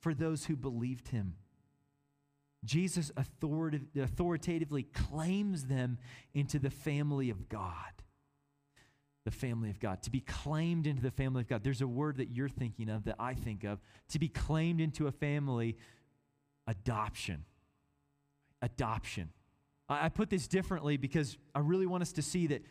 for 0.00 0.14
those 0.14 0.44
who 0.46 0.56
believed 0.56 1.08
him? 1.08 1.34
Jesus 2.64 3.12
authoritatively 3.16 4.82
claims 4.82 5.66
them 5.66 5.98
into 6.34 6.58
the 6.58 6.70
family 6.70 7.30
of 7.30 7.48
God. 7.48 7.92
The 9.26 9.32
family 9.32 9.70
of 9.70 9.80
God. 9.80 10.04
To 10.04 10.10
be 10.12 10.20
claimed 10.20 10.86
into 10.86 11.02
the 11.02 11.10
family 11.10 11.40
of 11.40 11.48
God. 11.48 11.64
There's 11.64 11.82
a 11.82 11.86
word 11.86 12.18
that 12.18 12.30
you're 12.30 12.48
thinking 12.48 12.88
of 12.88 13.06
that 13.06 13.16
I 13.18 13.34
think 13.34 13.64
of. 13.64 13.80
To 14.10 14.20
be 14.20 14.28
claimed 14.28 14.80
into 14.80 15.08
a 15.08 15.10
family, 15.10 15.76
adoption. 16.68 17.44
Adoption. 18.62 19.30
I 19.88 20.10
put 20.10 20.30
this 20.30 20.46
differently 20.46 20.96
because 20.96 21.38
I 21.56 21.58
really 21.58 21.86
want 21.86 22.02
us 22.02 22.12
to 22.12 22.22
see 22.22 22.46
that 22.46 22.62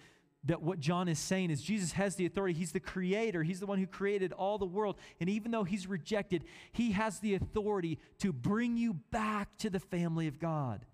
that 0.46 0.62
what 0.62 0.80
John 0.80 1.08
is 1.08 1.20
saying 1.20 1.50
is 1.50 1.62
Jesus 1.62 1.92
has 1.94 2.16
the 2.16 2.26
authority. 2.26 2.54
He's 2.54 2.72
the 2.72 2.80
creator, 2.80 3.44
He's 3.44 3.60
the 3.60 3.66
one 3.66 3.80
who 3.80 3.88
created 3.88 4.32
all 4.32 4.58
the 4.58 4.66
world. 4.66 4.96
And 5.20 5.30
even 5.30 5.52
though 5.52 5.66
He's 5.66 5.88
rejected, 5.88 6.46
He 6.72 6.94
has 6.94 7.20
the 7.20 7.34
authority 7.36 8.00
to 8.20 8.32
bring 8.32 8.78
you 8.78 8.94
back 9.12 9.58
to 9.58 9.70
the 9.70 9.80
family 9.82 10.28
of 10.28 10.40
God. 10.40 10.86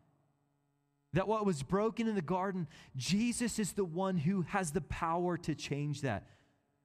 That 1.13 1.27
what 1.27 1.45
was 1.45 1.61
broken 1.61 2.07
in 2.07 2.15
the 2.15 2.21
garden, 2.21 2.67
Jesus 2.95 3.59
is 3.59 3.73
the 3.73 3.83
one 3.83 4.17
who 4.17 4.43
has 4.43 4.71
the 4.71 4.81
power 4.81 5.37
to 5.37 5.55
change 5.55 6.01
that, 6.01 6.27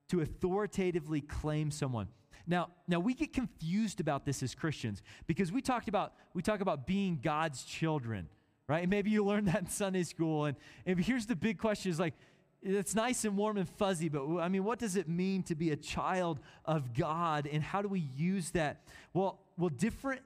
to 0.08 0.20
authoritatively 0.20 1.20
claim 1.20 1.70
someone. 1.70 2.08
Now, 2.46 2.70
now 2.86 3.00
we 3.00 3.14
get 3.14 3.32
confused 3.32 4.00
about 4.00 4.24
this 4.24 4.42
as 4.42 4.54
Christians 4.54 5.02
because 5.26 5.50
we 5.50 5.60
talked 5.60 5.88
about 5.88 6.14
we 6.32 6.42
talk 6.42 6.60
about 6.60 6.86
being 6.86 7.18
God's 7.22 7.64
children, 7.64 8.28
right? 8.68 8.82
And 8.82 8.90
maybe 8.90 9.10
you 9.10 9.24
learned 9.24 9.48
that 9.48 9.60
in 9.60 9.68
Sunday 9.68 10.04
school. 10.04 10.44
And, 10.44 10.56
and 10.86 10.98
here's 10.98 11.26
the 11.26 11.36
big 11.36 11.58
question: 11.58 11.90
is 11.90 11.98
like, 11.98 12.14
it's 12.62 12.94
nice 12.94 13.24
and 13.24 13.36
warm 13.36 13.58
and 13.58 13.68
fuzzy, 13.68 14.08
but 14.08 14.38
I 14.38 14.48
mean, 14.48 14.64
what 14.64 14.78
does 14.78 14.96
it 14.96 15.08
mean 15.08 15.42
to 15.44 15.54
be 15.54 15.70
a 15.70 15.76
child 15.76 16.40
of 16.64 16.94
God 16.94 17.48
and 17.50 17.62
how 17.62 17.82
do 17.82 17.88
we 17.88 18.00
use 18.16 18.50
that? 18.50 18.82
Well, 19.12 19.40
well, 19.56 19.68
different, 19.68 20.22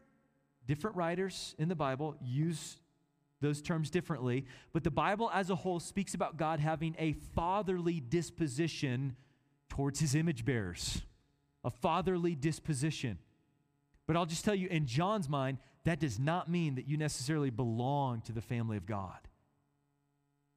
different 0.67 0.97
writers 0.97 1.55
in 1.59 1.69
the 1.69 1.75
Bible 1.75 2.17
use 2.23 2.77
those 3.41 3.63
terms 3.63 3.91
differently, 3.91 4.45
but 4.73 4.85
the 4.85 4.91
Bible 4.91 5.31
as 5.33 5.51
a 5.51 5.55
whole 5.55 5.81
speaks 5.81 6.15
about 6.15 6.37
God 6.37 6.61
having 6.61 6.95
a 6.99 7.13
fatherly 7.35 8.01
disposition 8.01 9.17
towards 9.69 10.01
his 10.01 10.15
image 10.15 10.45
bearers, 10.45 11.03
a 11.65 11.71
fatherly 11.71 12.35
disposition. 12.35 13.19
But 14.07 14.17
I'll 14.17 14.27
just 14.27 14.45
tell 14.45 14.55
you, 14.55 14.69
in 14.69 14.87
John's 14.87 15.29
mind, 15.29 15.59
that 15.85 16.01
does 16.01 16.19
not 16.19 16.51
mean 16.51 16.75
that 16.75 16.87
you 16.87 16.97
necessarily 16.97 17.51
belong 17.51 18.21
to 18.23 18.33
the 18.33 18.43
family 18.43 18.77
of 18.77 18.87
God 18.87 19.19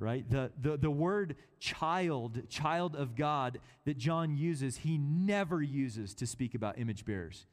right? 0.04 0.30
The, 0.30 0.52
the, 0.60 0.78
the 0.78 0.92
word 0.92 1.36
child, 1.60 2.50
child 2.50 2.96
of 2.96 3.16
God, 3.16 3.60
that 3.86 3.98
John 3.98 4.36
uses, 4.36 4.78
he 4.78 4.98
never 4.98 5.62
uses 5.62 6.14
to 6.16 6.28
speak 6.28 6.56
about 6.56 6.78
image 6.78 7.06
bearers. 7.06 7.46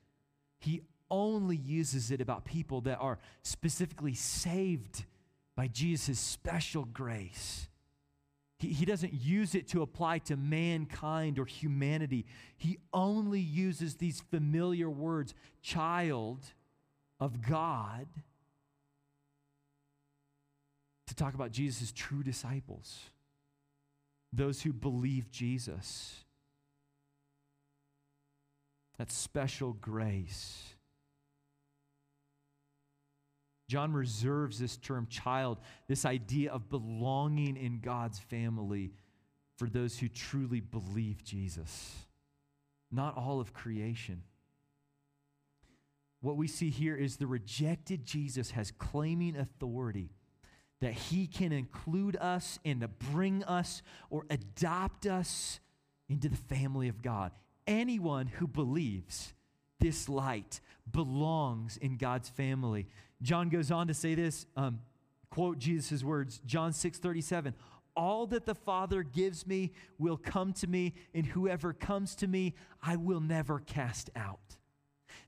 He 0.59 0.83
only 1.11 1.57
uses 1.57 2.11
it 2.11 2.21
about 2.21 2.45
people 2.45 2.81
that 2.83 2.99
are 2.99 3.19
specifically 3.43 4.14
saved 4.14 5.05
by 5.61 5.66
Jesus' 5.66 6.18
special 6.18 6.87
grace. 6.87 7.68
He, 8.59 8.68
he 8.68 8.87
doesn't 8.87 9.12
use 9.12 9.55
it 9.55 9.68
to 9.68 9.83
apply 9.83 10.20
to 10.20 10.35
mankind 10.35 11.38
or 11.38 11.44
humanity. 11.44 12.25
He 12.57 12.79
only 12.94 13.40
uses 13.40 13.96
these 13.96 14.23
familiar 14.31 14.88
words, 14.88 15.35
child 15.61 16.38
of 17.20 17.46
God 17.46 18.07
to 21.09 21.14
talk 21.14 21.35
about 21.35 21.51
Jesus' 21.51 21.92
true 21.92 22.23
disciples, 22.23 23.11
those 24.33 24.62
who 24.62 24.73
believe 24.73 25.31
Jesus. 25.31 26.25
That 28.96 29.12
special 29.12 29.75
grace. 29.75 30.75
John 33.71 33.93
reserves 33.93 34.59
this 34.59 34.77
term 34.77 35.07
child, 35.09 35.59
this 35.87 36.05
idea 36.05 36.51
of 36.51 36.69
belonging 36.69 37.57
in 37.57 37.79
God's 37.79 38.19
family 38.19 38.91
for 39.59 39.69
those 39.69 39.97
who 39.97 40.09
truly 40.09 40.59
believe 40.59 41.23
Jesus, 41.23 41.95
not 42.91 43.17
all 43.17 43.39
of 43.39 43.55
creation. 43.55 44.25
What 46.21 46.37
we 46.37 46.49
see 46.49 46.69
here 46.71 46.97
is 46.97 47.17
the 47.17 47.29
rejected 47.29 48.05
Jesus 48.05 48.51
has 48.51 48.73
claiming 48.73 49.37
authority 49.37 50.11
that 50.81 50.95
He 50.95 51.29
can 51.29 51.53
include 51.53 52.17
us 52.17 52.59
and 52.65 52.81
to 52.81 52.89
bring 52.89 53.45
us 53.45 53.83
or 54.11 54.27
adopt 54.31 55.07
us 55.07 55.61
into 56.09 56.29
the 56.29 56.37
family 56.37 56.89
of 56.89 57.03
God. 57.03 57.31
Anyone 57.69 58.27
who 58.27 58.49
believes 58.49 59.33
this 59.79 60.09
light 60.09 60.61
belongs 60.91 61.77
in 61.77 61.99
God's 61.99 62.29
family. 62.29 62.89
John 63.23 63.49
goes 63.49 63.71
on 63.71 63.89
to 63.89 63.95
say 63.95 64.15
this, 64.15 64.47
um, 64.57 64.81
quote 65.31 65.59
Jesus' 65.59 66.03
words, 66.03 66.41
John 66.47 66.73
6 66.73 66.99
37. 66.99 67.55
All 67.97 68.27
that 68.29 68.47
the 68.47 68.55
Father 68.55 69.03
gives 69.03 69.47
me 69.47 69.73
will 69.99 70.17
come 70.17 70.53
to 70.55 70.67
me, 70.67 70.95
and 71.13 71.27
whoever 71.27 71.73
comes 71.73 72.15
to 72.17 72.27
me, 72.27 72.55
I 72.83 72.97
will 72.97 73.21
never 73.21 73.59
cast 73.59 74.11
out. 74.15 74.39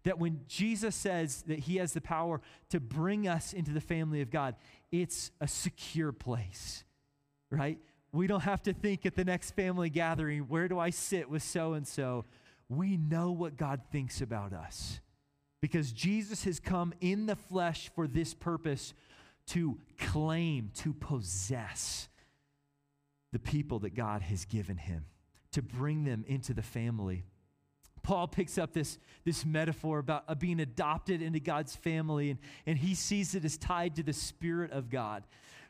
That 0.05 0.19
when 0.19 0.41
Jesus 0.47 0.95
says 0.95 1.43
that 1.49 1.61
he 1.61 1.77
has 1.77 1.93
the 1.93 2.01
power 2.01 2.41
to 2.71 2.81
bring 2.81 3.29
us 3.29 3.53
into 3.53 3.73
the 3.73 3.81
family 3.81 4.21
of 4.21 4.31
God, 4.31 4.55
it's 4.91 5.33
a 5.41 5.49
secure 5.49 6.13
place, 6.13 6.85
right? 7.51 7.79
We 8.13 8.27
don't 8.27 8.41
have 8.41 8.63
to 8.63 8.73
think 8.73 9.07
at 9.07 9.17
the 9.17 9.25
next 9.25 9.53
family 9.53 9.91
gathering, 9.91 10.43
where 10.43 10.69
do 10.69 10.79
I 10.79 10.91
sit 10.91 11.29
with 11.29 11.43
so 11.43 11.73
and 11.75 11.87
so? 11.87 12.25
We 12.69 12.97
know 12.97 13.33
what 13.33 13.57
God 13.57 13.83
thinks 13.91 14.21
about 14.21 14.53
us 14.53 15.01
because 15.63 15.93
Jesus 15.93 16.43
has 16.45 16.59
come 16.61 16.93
in 17.01 17.27
the 17.27 17.37
flesh 17.37 17.89
for 17.95 18.09
this 18.09 18.35
purpose 18.35 18.93
to 19.47 19.79
claim, 19.97 20.71
to 20.75 20.93
possess 20.93 22.09
the 23.33 23.39
people 23.39 23.79
that 23.79 23.95
God 23.95 24.23
has 24.23 24.45
given 24.45 24.77
him, 24.77 25.07
to 25.53 25.63
bring 25.63 26.05
them 26.05 26.25
into 26.27 26.53
the 26.53 26.63
family. 26.63 27.25
Paul 28.03 28.27
picks 28.27 28.59
up 28.59 28.73
this, 28.73 28.99
this 29.25 29.47
metaphor 29.47 30.01
about 30.01 30.41
being 30.41 30.59
adopted 30.59 31.23
into 31.23 31.39
God's 31.39 31.77
family, 31.77 32.31
and, 32.31 32.41
and 32.67 32.77
he 32.77 32.97
sees 32.97 33.37
it 33.37 33.45
as 33.45 33.57
tied 33.57 33.95
to 33.97 34.03
the 34.03 34.13
Spirit 34.13 34.73
of 34.73 34.91
God, 34.91 35.23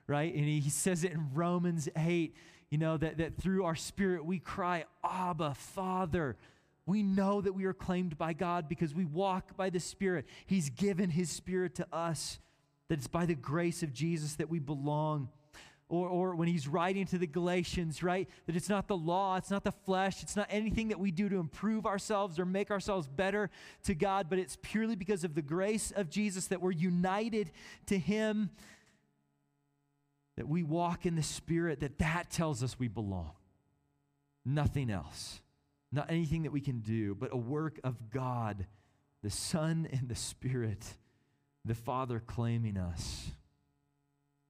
right? 0.07 0.35
And 0.35 0.47
he, 0.47 0.61
he 0.61 0.71
says 0.71 1.05
it 1.05 1.13
in 1.13 1.35
Romans 1.35 1.91
8, 1.95 2.35
you 2.71 2.79
know, 2.79 2.97
that, 2.97 3.19
that 3.19 3.37
through 3.37 3.65
our 3.67 3.77
spirit 3.77 4.25
we 4.25 4.39
cry, 4.39 4.87
Abba, 5.05 5.53
Father. 5.55 6.39
We 6.87 7.03
know 7.03 7.41
that 7.41 7.53
we 7.53 7.65
are 7.65 7.73
claimed 7.73 8.19
by 8.19 8.33
God 8.33 8.69
because 8.69 8.95
we 8.95 9.05
walk 9.05 9.57
by 9.57 9.71
the 9.71 9.81
Spirit. 9.81 10.27
He's 10.47 10.69
given 10.69 11.11
His 11.11 11.31
Spirit 11.31 11.75
to 11.77 11.87
us, 11.93 12.39
that 12.89 12.99
it's 12.99 13.09
by 13.09 13.27
the 13.27 13.35
grace 13.35 13.83
of 13.83 13.93
Jesus 13.93 14.35
that 14.37 14.51
we 14.51 14.59
belong 14.59 15.29
or, 15.93 16.09
or 16.09 16.35
when 16.35 16.49
he's 16.49 16.67
writing 16.67 17.05
to 17.05 17.19
the 17.19 17.27
Galatians, 17.27 18.03
right? 18.03 18.27
That 18.47 18.57
it's 18.57 18.71
not 18.71 18.89
the 18.89 18.97
law, 18.97 19.37
it's 19.37 19.51
not 19.51 19.63
the 19.63 19.73
flesh, 19.73 20.23
it's 20.23 20.37
not 20.37 20.47
anything 20.49 20.89
that 20.89 20.99
we 20.99 21.11
do 21.11 21.29
to 21.29 21.37
improve 21.37 21.85
ourselves 21.85 22.39
or 22.39 22.47
make 22.47 22.71
ourselves 22.71 23.07
better 23.07 23.51
to 23.85 23.95
God, 23.95 24.29
but 24.31 24.39
it's 24.39 24.57
purely 24.63 24.97
because 24.97 25.23
of 25.23 25.35
the 25.35 25.43
grace 25.43 25.91
of 25.95 26.09
Jesus 26.09 26.47
that 26.47 26.63
we're 26.63 26.71
united 26.71 27.53
to 27.87 27.99
him, 27.99 28.49
that 30.37 30.49
we 30.49 30.63
walk 30.63 31.05
in 31.05 31.15
the 31.15 31.23
Spirit, 31.23 31.81
that 31.81 31.99
that 31.99 32.31
tells 32.31 32.63
us 32.63 32.79
we 32.79 32.89
belong. 32.89 33.33
Nothing 34.47 34.91
else. 34.91 35.42
Not 35.93 36.11
anything 36.11 36.43
that 36.43 36.53
we 36.53 36.61
can 36.61 36.81
do, 36.81 37.15
but 37.15 37.33
a 37.33 37.37
work 37.37 37.79
of 37.85 38.11
God, 38.11 38.67
the 39.23 39.31
Son 39.31 39.87
and 39.93 40.09
the 40.09 40.15
Spirit, 40.15 40.97
the 41.65 41.75
Father 41.75 42.21
claiming 42.21 42.77
us. 42.77 43.31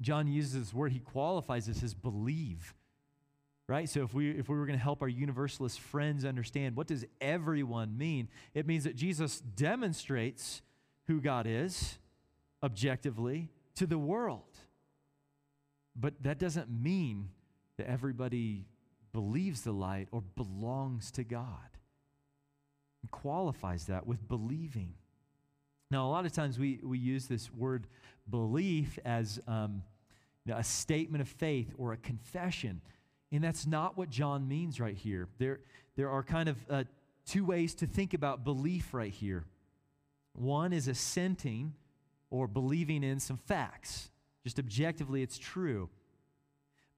John 0.00 0.26
uses 0.26 0.52
this 0.52 0.74
word, 0.74 0.92
he 0.92 1.00
qualifies 1.00 1.66
this 1.66 1.82
as 1.82 1.94
believe. 1.94 2.74
Right? 3.68 3.88
So 3.88 4.02
if 4.02 4.12
we 4.12 4.30
if 4.30 4.48
we 4.48 4.56
were 4.56 4.66
going 4.66 4.78
to 4.78 4.82
help 4.82 5.02
our 5.02 5.08
universalist 5.08 5.80
friends 5.80 6.24
understand 6.24 6.76
what 6.76 6.88
does 6.88 7.04
everyone 7.20 7.96
mean, 7.96 8.28
it 8.54 8.66
means 8.66 8.84
that 8.84 8.96
Jesus 8.96 9.40
demonstrates 9.40 10.62
who 11.06 11.20
God 11.20 11.46
is 11.48 11.98
objectively 12.62 13.48
to 13.76 13.86
the 13.86 13.98
world. 13.98 14.58
But 15.94 16.14
that 16.22 16.38
doesn't 16.38 16.70
mean 16.70 17.30
that 17.76 17.88
everybody 17.88 18.66
believes 19.12 19.62
the 19.62 19.72
light 19.72 20.08
or 20.10 20.22
belongs 20.36 21.10
to 21.12 21.24
God. 21.24 21.58
Qualifies 23.10 23.86
that 23.86 24.06
with 24.06 24.26
believing. 24.28 24.94
Now, 25.90 26.06
a 26.06 26.10
lot 26.10 26.24
of 26.24 26.32
times 26.32 26.58
we, 26.58 26.80
we 26.82 26.98
use 26.98 27.26
this 27.26 27.52
word 27.52 27.86
belief 28.30 28.98
as 29.04 29.40
um, 29.46 29.82
a 30.50 30.64
statement 30.64 31.20
of 31.20 31.28
faith 31.28 31.74
or 31.76 31.92
a 31.92 31.96
confession. 31.96 32.80
And 33.30 33.42
that's 33.42 33.66
not 33.66 33.98
what 33.98 34.08
John 34.08 34.48
means 34.48 34.80
right 34.80 34.96
here. 34.96 35.28
There, 35.38 35.60
there 35.96 36.10
are 36.10 36.22
kind 36.22 36.48
of 36.48 36.56
uh, 36.70 36.84
two 37.26 37.44
ways 37.44 37.74
to 37.76 37.86
think 37.86 38.14
about 38.14 38.44
belief 38.44 38.94
right 38.94 39.12
here. 39.12 39.44
One 40.34 40.72
is 40.72 40.88
assenting 40.88 41.74
or 42.30 42.46
believing 42.46 43.02
in 43.02 43.20
some 43.20 43.36
facts. 43.36 44.10
Just 44.44 44.58
objectively, 44.58 45.22
it's 45.22 45.38
true. 45.38 45.90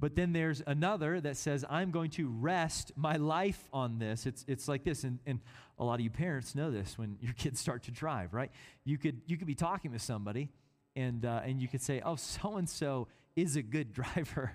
But 0.01 0.17
then 0.17 0.33
there's 0.33 0.63
another 0.67 1.21
that 1.21 1.37
says, 1.37 1.65
I'm 1.69 1.91
going 1.91 2.11
to 2.11 2.29
rest 2.29 2.93
my 2.97 3.17
life 3.17 3.69
on 3.73 3.99
this. 3.99 4.27
It's, 4.27 4.45
it's 4.49 4.69
like 4.69 4.85
this. 4.85 5.05
And, 5.05 5.19
and 5.25 5.41
a 5.79 5.85
lot 5.85 5.95
of 5.95 6.01
you 6.01 6.11
parents 6.11 6.55
know 6.55 6.71
this 6.71 6.99
when 6.99 7.17
your 7.21 7.33
kids 7.35 7.61
start 7.61 7.85
to 7.85 7.91
drive, 7.91 8.35
right? 8.35 8.51
You 8.85 8.99
could, 8.99 9.21
you 9.27 9.37
could 9.37 9.47
be 9.47 9.55
talking 9.55 9.93
to 9.93 9.99
somebody 9.99 10.51
and, 10.97 11.25
uh, 11.25 11.41
and 11.45 11.61
you 11.61 11.69
could 11.69 11.83
say, 11.83 12.01
oh, 12.05 12.17
so 12.17 12.57
and 12.57 12.69
so 12.69 13.09
is 13.37 13.57
a 13.57 13.63
good 13.63 13.93
driver, 13.95 14.53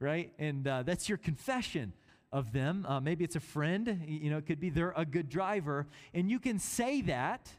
right? 0.00 0.32
And 0.38 0.66
uh, 0.66 0.82
that's 0.82 1.08
your 1.08 1.18
confession 1.18 1.92
of 2.32 2.52
them. 2.52 2.84
Uh, 2.86 3.00
maybe 3.00 3.24
it's 3.24 3.36
a 3.36 3.40
friend, 3.40 4.04
you 4.06 4.30
know, 4.30 4.38
it 4.38 4.46
could 4.46 4.60
be 4.60 4.70
they're 4.70 4.92
a 4.96 5.06
good 5.06 5.28
driver. 5.28 5.86
And 6.12 6.30
you 6.30 6.38
can 6.38 6.58
say 6.58 7.02
that, 7.02 7.50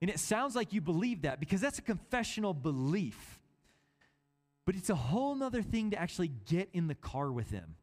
and 0.00 0.10
it 0.10 0.18
sounds 0.18 0.54
like 0.54 0.72
you 0.72 0.80
believe 0.80 1.22
that 1.22 1.40
because 1.40 1.60
that's 1.60 1.78
a 1.78 1.82
confessional 1.82 2.54
belief. 2.54 3.40
But 4.66 4.76
it's 4.76 4.90
a 4.90 4.94
whole 4.94 5.34
nother 5.34 5.62
thing 5.62 5.90
to 5.90 5.98
actually 5.98 6.32
get 6.46 6.70
in 6.72 6.86
the 6.86 6.94
car 6.94 7.30
with 7.30 7.50
them, 7.50 7.76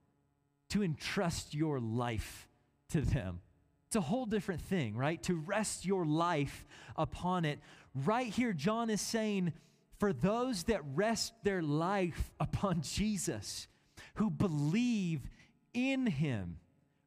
to 0.70 0.84
entrust 0.84 1.54
your 1.54 1.80
life 1.80 2.48
to 2.90 3.02
them. 3.02 3.42
It's 3.88 3.96
a 3.96 4.02
whole 4.02 4.26
different 4.26 4.62
thing, 4.62 4.96
right? 4.96 5.22
To 5.24 5.36
rest 5.36 5.86
your 5.86 6.06
life 6.06 6.66
upon 6.96 7.46
it. 7.46 7.60
Right 7.94 8.28
here, 8.28 8.54
John 8.54 8.90
is 8.90 9.02
saying, 9.02 9.54
for 10.00 10.14
those 10.14 10.64
that 10.64 10.82
rest 10.96 11.34
their 11.44 11.62
life 11.62 12.32
upon 12.40 12.82
Jesus, 12.82 13.68
who 14.16 14.30
believe 14.30 15.30
in 15.74 16.08
him, 16.08 16.58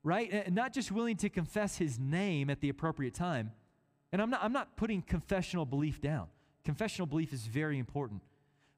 right? 0.03 0.31
And 0.31 0.55
not 0.55 0.73
just 0.73 0.93
willing 0.93 1.17
to 1.17 1.29
confess 1.29 1.77
his 1.77 1.99
name 1.99 2.51
at 2.51 2.61
the 2.61 2.69
appropriate 2.69 3.15
time. 3.15 3.53
And 4.13 4.23
I'm 4.23 4.31
not, 4.31 4.45
I'm 4.45 4.53
not 4.53 4.77
putting 4.77 5.03
confessional 5.03 5.67
belief 5.67 6.01
down. 6.01 6.29
Confessional 6.65 7.07
belief 7.07 7.33
is 7.33 7.47
very 7.47 7.79
important. 7.79 8.23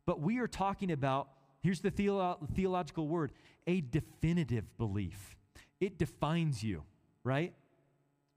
But 0.07 0.21
we 0.21 0.39
are 0.39 0.47
talking 0.47 0.93
about, 0.93 1.29
here's 1.61 1.81
the 1.81 1.91
theolo- 1.91 2.39
theological 2.55 3.09
word, 3.09 3.33
a 3.67 3.81
definitive 3.81 4.65
belief. 4.79 5.37
It 5.81 5.99
defines 5.99 6.63
you, 6.63 6.85
right? 7.25 7.53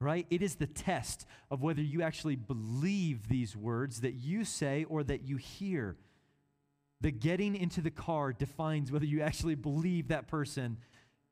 right? 0.02 0.26
It 0.30 0.42
is 0.42 0.56
the 0.56 0.68
test 0.68 1.26
of 1.52 1.62
whether 1.62 1.82
you 1.82 2.02
actually 2.02 2.36
believe 2.36 3.28
these 3.28 3.56
words 3.56 4.02
that 4.02 4.14
you 4.14 4.46
say 4.46 4.86
or 4.86 5.04
that 5.04 5.24
you 5.28 5.38
hear. 5.38 5.98
The 7.02 7.12
getting 7.12 7.56
into 7.56 7.82
the 7.82 7.92
car 7.92 8.34
defines 8.34 8.92
whether 8.92 9.06
you 9.06 9.22
actually 9.22 9.56
believe 9.56 10.10
that 10.10 10.28
person 10.28 10.78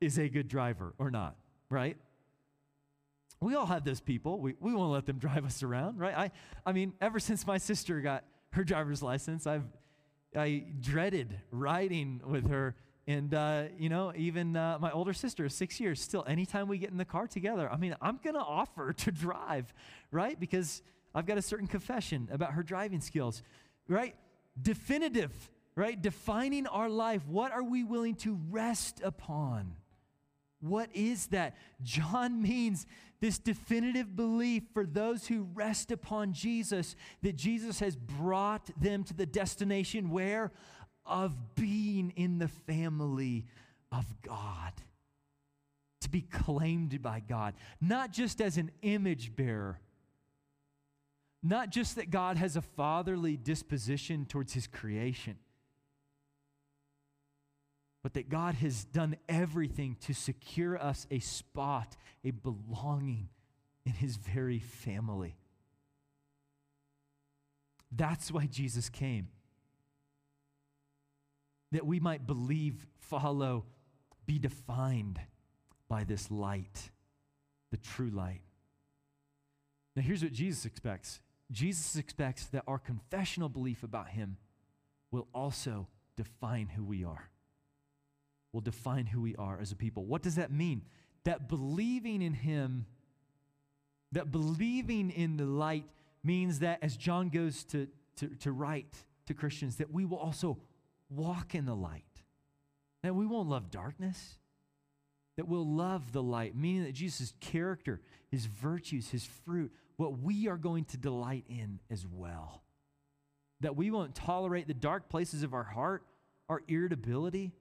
is 0.00 0.18
a 0.18 0.28
good 0.28 0.48
driver 0.48 0.94
or 0.98 1.10
not, 1.10 1.36
right? 1.68 1.96
We 3.40 3.54
all 3.54 3.66
have 3.66 3.84
those 3.84 4.00
people. 4.00 4.38
We, 4.38 4.54
we 4.60 4.74
won't 4.74 4.92
let 4.92 5.06
them 5.06 5.18
drive 5.18 5.44
us 5.44 5.62
around, 5.62 5.98
right? 5.98 6.16
I, 6.16 6.30
I 6.64 6.72
mean, 6.72 6.92
ever 7.00 7.18
since 7.18 7.46
my 7.46 7.58
sister 7.58 8.00
got 8.00 8.24
her 8.52 8.64
driver's 8.64 9.02
license, 9.02 9.46
I've 9.46 9.64
I 10.36 10.64
dreaded 10.80 11.40
riding 11.50 12.20
with 12.24 12.48
her 12.50 12.76
and, 13.08 13.32
uh, 13.32 13.62
you 13.78 13.88
know, 13.88 14.12
even 14.14 14.54
uh, 14.54 14.76
my 14.78 14.90
older 14.90 15.14
sister 15.14 15.46
is 15.46 15.54
six 15.54 15.80
years. 15.80 15.98
Still, 15.98 16.26
anytime 16.28 16.68
we 16.68 16.76
get 16.76 16.90
in 16.90 16.98
the 16.98 17.06
car 17.06 17.26
together, 17.26 17.66
I 17.72 17.78
mean, 17.78 17.96
I'm 18.02 18.20
going 18.22 18.34
to 18.34 18.42
offer 18.42 18.92
to 18.98 19.10
drive, 19.10 19.72
right? 20.10 20.38
Because 20.38 20.82
I've 21.14 21.24
got 21.24 21.38
a 21.38 21.42
certain 21.42 21.66
confession 21.66 22.28
about 22.30 22.52
her 22.52 22.62
driving 22.62 23.00
skills, 23.00 23.42
right? 23.88 24.14
Definitive, 24.60 25.32
right? 25.74 26.00
Defining 26.00 26.66
our 26.66 26.90
life. 26.90 27.26
What 27.26 27.50
are 27.50 27.62
we 27.62 27.82
willing 27.82 28.14
to 28.16 28.38
rest 28.50 29.00
upon? 29.02 29.76
What 30.60 30.90
is 30.92 31.28
that? 31.28 31.56
John 31.82 32.42
means 32.42 32.86
this 33.20 33.38
definitive 33.38 34.14
belief 34.14 34.62
for 34.72 34.86
those 34.86 35.26
who 35.26 35.48
rest 35.54 35.90
upon 35.90 36.32
Jesus 36.32 36.94
that 37.22 37.36
Jesus 37.36 37.80
has 37.80 37.96
brought 37.96 38.70
them 38.80 39.04
to 39.04 39.14
the 39.14 39.26
destination 39.26 40.10
where? 40.10 40.52
of 41.08 41.54
being 41.54 42.12
in 42.14 42.38
the 42.38 42.48
family 42.48 43.46
of 43.90 44.04
God, 44.22 44.72
to 46.02 46.10
be 46.10 46.20
claimed 46.20 47.00
by 47.02 47.20
God, 47.26 47.54
not 47.80 48.12
just 48.12 48.40
as 48.40 48.58
an 48.58 48.70
image 48.82 49.34
bearer, 49.34 49.80
not 51.42 51.70
just 51.70 51.96
that 51.96 52.10
God 52.10 52.36
has 52.36 52.56
a 52.56 52.62
fatherly 52.62 53.36
disposition 53.36 54.26
towards 54.26 54.52
his 54.52 54.66
creation, 54.66 55.38
but 58.08 58.14
that 58.14 58.30
God 58.30 58.54
has 58.54 58.84
done 58.84 59.16
everything 59.28 59.94
to 60.06 60.14
secure 60.14 60.82
us 60.82 61.06
a 61.10 61.18
spot, 61.18 61.94
a 62.24 62.30
belonging 62.30 63.28
in 63.84 63.92
his 63.92 64.16
very 64.16 64.60
family. 64.60 65.36
That's 67.92 68.32
why 68.32 68.46
Jesus 68.46 68.88
came 68.88 69.28
that 71.70 71.84
we 71.84 72.00
might 72.00 72.26
believe, 72.26 72.86
follow, 72.98 73.66
be 74.24 74.38
defined 74.38 75.20
by 75.86 76.04
this 76.04 76.30
light, 76.30 76.88
the 77.70 77.76
true 77.76 78.08
light. 78.08 78.40
Now, 79.94 80.00
here's 80.00 80.22
what 80.22 80.32
Jesus 80.32 80.64
expects 80.64 81.20
Jesus 81.52 81.94
expects 81.96 82.46
that 82.46 82.64
our 82.66 82.78
confessional 82.78 83.50
belief 83.50 83.82
about 83.82 84.08
Him 84.08 84.38
will 85.10 85.28
also 85.34 85.88
define 86.16 86.68
who 86.68 86.86
we 86.86 87.04
are, 87.04 87.28
will 88.58 88.62
define 88.62 89.06
who 89.06 89.20
we 89.20 89.36
are 89.36 89.60
as 89.60 89.70
a 89.70 89.76
people. 89.76 90.04
What 90.04 90.20
does 90.20 90.34
that 90.34 90.50
mean? 90.50 90.82
That 91.22 91.48
believing 91.48 92.22
in 92.22 92.32
Him, 92.32 92.86
that 94.10 94.32
believing 94.32 95.10
in 95.10 95.36
the 95.36 95.44
light 95.44 95.84
means 96.24 96.58
that 96.58 96.80
as 96.82 96.96
John 96.96 97.28
goes 97.28 97.62
to, 97.66 97.86
to, 98.16 98.26
to 98.40 98.50
write 98.50 99.04
to 99.26 99.34
Christians, 99.34 99.76
that 99.76 99.92
we 99.92 100.04
will 100.04 100.18
also 100.18 100.58
walk 101.08 101.54
in 101.54 101.66
the 101.66 101.76
light. 101.76 102.02
That 103.04 103.14
we 103.14 103.26
won't 103.26 103.48
love 103.48 103.70
darkness, 103.70 104.38
that 105.36 105.46
we'll 105.46 105.64
love 105.64 106.10
the 106.10 106.22
light, 106.22 106.56
meaning 106.56 106.82
that 106.82 106.94
Jesus' 106.94 107.34
character, 107.38 108.00
his 108.28 108.46
virtues, 108.46 109.10
his 109.10 109.24
fruit, 109.24 109.70
what 109.98 110.18
we 110.18 110.48
are 110.48 110.56
going 110.56 110.84
to 110.86 110.96
delight 110.96 111.44
in 111.48 111.78
as 111.92 112.04
well. 112.04 112.64
That 113.60 113.76
we 113.76 113.92
won't 113.92 114.16
tolerate 114.16 114.66
the 114.66 114.74
dark 114.74 115.08
places 115.08 115.44
of 115.44 115.54
our 115.54 115.62
heart, 115.62 116.02
our 116.48 116.62
irritability, 116.66 117.52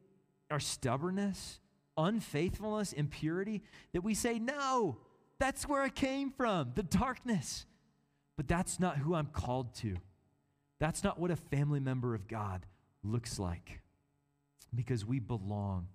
our 0.50 0.60
stubbornness, 0.60 1.60
unfaithfulness, 1.98 2.94
impurity, 2.94 3.64
that 3.94 4.02
we 4.02 4.14
say, 4.14 4.40
no, 4.40 4.98
that's 5.40 5.68
where 5.68 5.82
I 5.82 5.90
came 5.90 6.32
from, 6.32 6.72
the 6.76 6.84
darkness. 6.84 7.66
But 8.36 8.48
that's 8.48 8.80
not 8.80 8.98
who 8.98 9.16
I'm 9.16 9.28
called 9.28 9.74
to. 9.76 9.98
That's 10.80 11.04
not 11.04 11.20
what 11.20 11.32
a 11.32 11.36
family 11.36 11.80
member 11.80 12.14
of 12.14 12.28
God 12.28 12.66
looks 13.04 13.40
like 13.40 13.82
because 14.74 15.06
we 15.06 15.20
belong. 15.20 15.88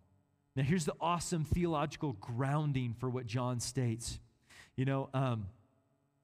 Now, 0.57 0.65
here's 0.65 0.85
the 0.85 0.95
awesome 1.01 1.45
theological 1.45 2.15
grounding 2.15 2.95
for 2.99 3.09
what 3.09 3.27
John 3.27 3.61
states. 3.61 4.19
You 4.77 4.85
know, 4.85 5.09
um, 5.15 5.47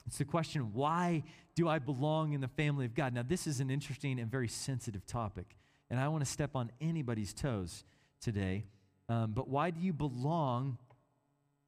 it's 0.06 0.18
the 0.18 0.24
question 0.24 0.72
why 0.74 1.22
do 1.54 1.68
I 1.68 1.78
belong 1.78 2.32
in 2.32 2.40
the 2.40 2.48
family 2.48 2.84
of 2.84 2.94
God? 2.94 3.14
Now, 3.14 3.22
this 3.22 3.46
is 3.46 3.60
an 3.60 3.70
interesting 3.70 4.18
and 4.18 4.30
very 4.30 4.48
sensitive 4.48 5.06
topic, 5.06 5.56
and 5.88 6.00
I 6.00 6.08
want 6.08 6.24
to 6.24 6.30
step 6.30 6.56
on 6.56 6.70
anybody's 6.80 7.32
toes 7.32 7.84
today. 8.20 8.64
Um, 9.09 9.33
but 9.33 9.48
why 9.48 9.70
do 9.70 9.81
you 9.81 9.92
belong 9.92 10.78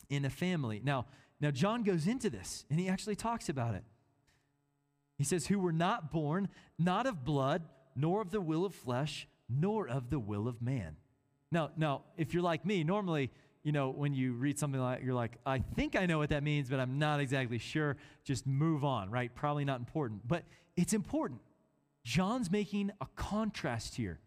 in 0.09 0.25
a 0.25 0.31
family? 0.31 0.81
Now, 0.85 1.07
now 1.41 1.51
John 1.51 1.83
goes 1.83 2.07
into 2.07 2.31
this, 2.31 2.65
and 2.71 2.79
he 2.79 2.89
actually 2.89 3.17
talks 3.17 3.49
about 3.49 3.75
it. 3.75 3.85
He 5.17 5.25
says, 5.25 5.47
"Who 5.47 5.59
were 5.59 5.73
not 5.73 6.11
born, 6.13 6.49
not 6.79 7.07
of 7.07 7.25
blood." 7.25 7.63
nor 7.97 8.21
of 8.21 8.31
the 8.31 8.41
will 8.41 8.65
of 8.65 8.75
flesh, 8.75 9.29
nor 9.49 9.89
of 9.89 10.11
the 10.11 10.19
will 10.19 10.49
of 10.49 10.63
man. 10.63 10.97
Now, 11.53 11.71
now, 11.77 12.03
if 12.17 12.33
you're 12.33 12.43
like 12.43 12.65
me, 12.65 12.85
normally, 12.85 13.31
you 13.63 13.73
know, 13.73 13.91
when 13.91 14.15
you 14.15 14.33
read 14.33 14.59
something 14.59 14.81
like, 14.81 15.03
you're 15.03 15.15
like, 15.15 15.37
I 15.45 15.59
think 15.59 15.97
I 15.97 16.07
know 16.07 16.19
what 16.19 16.31
that 16.31 16.43
means, 16.43 16.71
but 16.71 16.81
I'm 16.81 16.99
not 16.99 17.21
exactly 17.21 17.59
sure. 17.59 17.97
Just 18.25 18.47
move 18.47 18.85
on, 18.85 19.11
right? 19.11 19.35
Probably 19.35 19.65
not 19.65 19.81
important. 19.81 20.27
But 20.27 20.45
it's 20.77 20.95
important. 20.95 21.41
John's 22.05 22.51
making 22.51 22.93
a 23.01 23.07
contrast 23.17 23.97
here. 23.97 24.21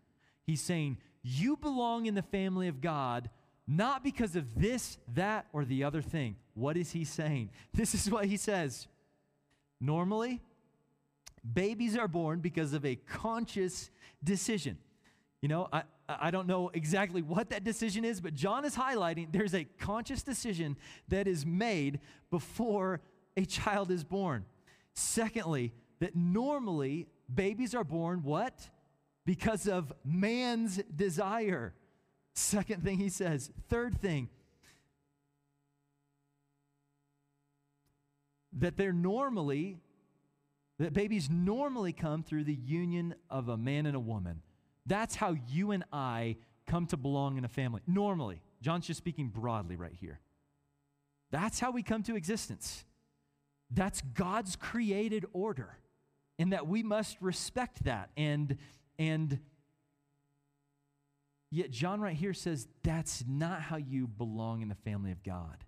He's 0.46 0.62
saying, 0.62 0.98
You 1.24 1.58
belong 1.58 2.06
in 2.06 2.16
the 2.16 2.22
family 2.22 2.68
of 2.68 2.82
God, 2.82 3.30
not 3.66 4.04
because 4.04 4.36
of 4.36 4.60
this, 4.60 4.98
that, 5.16 5.48
or 5.54 5.66
the 5.66 5.84
other 5.84 6.02
thing. 6.02 6.36
What 6.54 6.78
is 6.78 6.92
he 6.92 7.06
saying? 7.06 7.50
This 7.74 7.96
is 7.96 8.12
what 8.12 8.26
he 8.26 8.38
says. 8.38 8.88
Normally, 9.80 10.42
Babies 11.52 11.98
are 11.98 12.08
born 12.08 12.40
because 12.40 12.74
of 12.74 12.86
a 12.86 12.96
conscious 12.96 13.90
decision. 14.24 14.78
You 15.42 15.50
know, 15.50 15.68
I, 15.74 15.84
I 16.08 16.32
don't 16.32 16.48
know 16.48 16.72
exactly 16.74 17.22
what 17.22 17.50
that 17.50 17.66
decision 17.66 18.06
is, 18.06 18.22
but 18.22 18.34
John 18.34 18.64
is 18.64 18.76
highlighting 18.76 19.28
there's 19.32 19.54
a 19.54 19.66
conscious 19.78 20.24
decision 20.24 20.78
that 21.10 21.28
is 21.28 21.46
made 21.46 22.00
before 22.32 23.02
a 23.36 23.44
child 23.44 23.92
is 23.92 24.06
born. 24.06 24.46
Secondly, 24.94 25.74
that 26.00 26.16
normally 26.16 27.08
babies 27.34 27.76
are 27.76 27.84
born 27.84 28.24
what? 28.24 28.70
Because 29.26 29.68
of 29.68 29.94
man's 30.04 30.78
desire. 30.96 31.74
Second 32.34 32.84
thing 32.84 32.98
he 32.98 33.10
says. 33.10 33.52
Third 33.70 34.00
thing, 34.02 34.30
that 38.60 38.78
they're 38.78 38.94
normally 38.94 39.80
that 40.80 40.94
babies 40.94 41.30
normally 41.30 41.94
come 41.94 42.24
through 42.24 42.44
the 42.44 42.54
union 42.54 43.16
of 43.30 43.48
a 43.48 43.58
man 43.58 43.86
and 43.86 43.96
a 43.96 44.00
woman. 44.00 44.42
That's 44.86 45.16
how 45.16 45.36
you 45.48 45.72
and 45.72 45.84
I 45.94 46.38
come 46.66 46.88
to 46.88 46.98
belong 46.98 47.38
in 47.38 47.46
a 47.46 47.50
family. 47.50 47.82
Normally, 47.88 48.42
John's 48.62 48.88
just 48.88 48.98
speaking 48.98 49.30
broadly 49.30 49.76
right 49.76 49.96
here. 50.00 50.20
That's 51.32 51.60
how 51.60 51.72
we 51.72 51.84
come 51.84 52.04
to 52.04 52.16
existence. 52.16 52.86
That's 53.72 54.02
God's 54.02 54.56
created 54.56 55.26
order, 55.32 55.78
and 56.38 56.54
that 56.54 56.68
we 56.68 56.84
must 56.84 57.18
respect 57.22 57.86
that. 57.86 58.10
And, 58.18 58.58
and 58.98 59.40
yet, 61.52 61.72
John 61.72 62.02
right 62.02 62.16
here 62.16 62.34
says 62.34 62.68
that's 62.84 63.24
not 63.28 63.62
how 63.62 63.78
you 63.78 64.08
belong 64.08 64.62
in 64.62 64.70
the 64.70 64.76
family 64.76 65.12
of 65.12 65.24
God. 65.24 65.64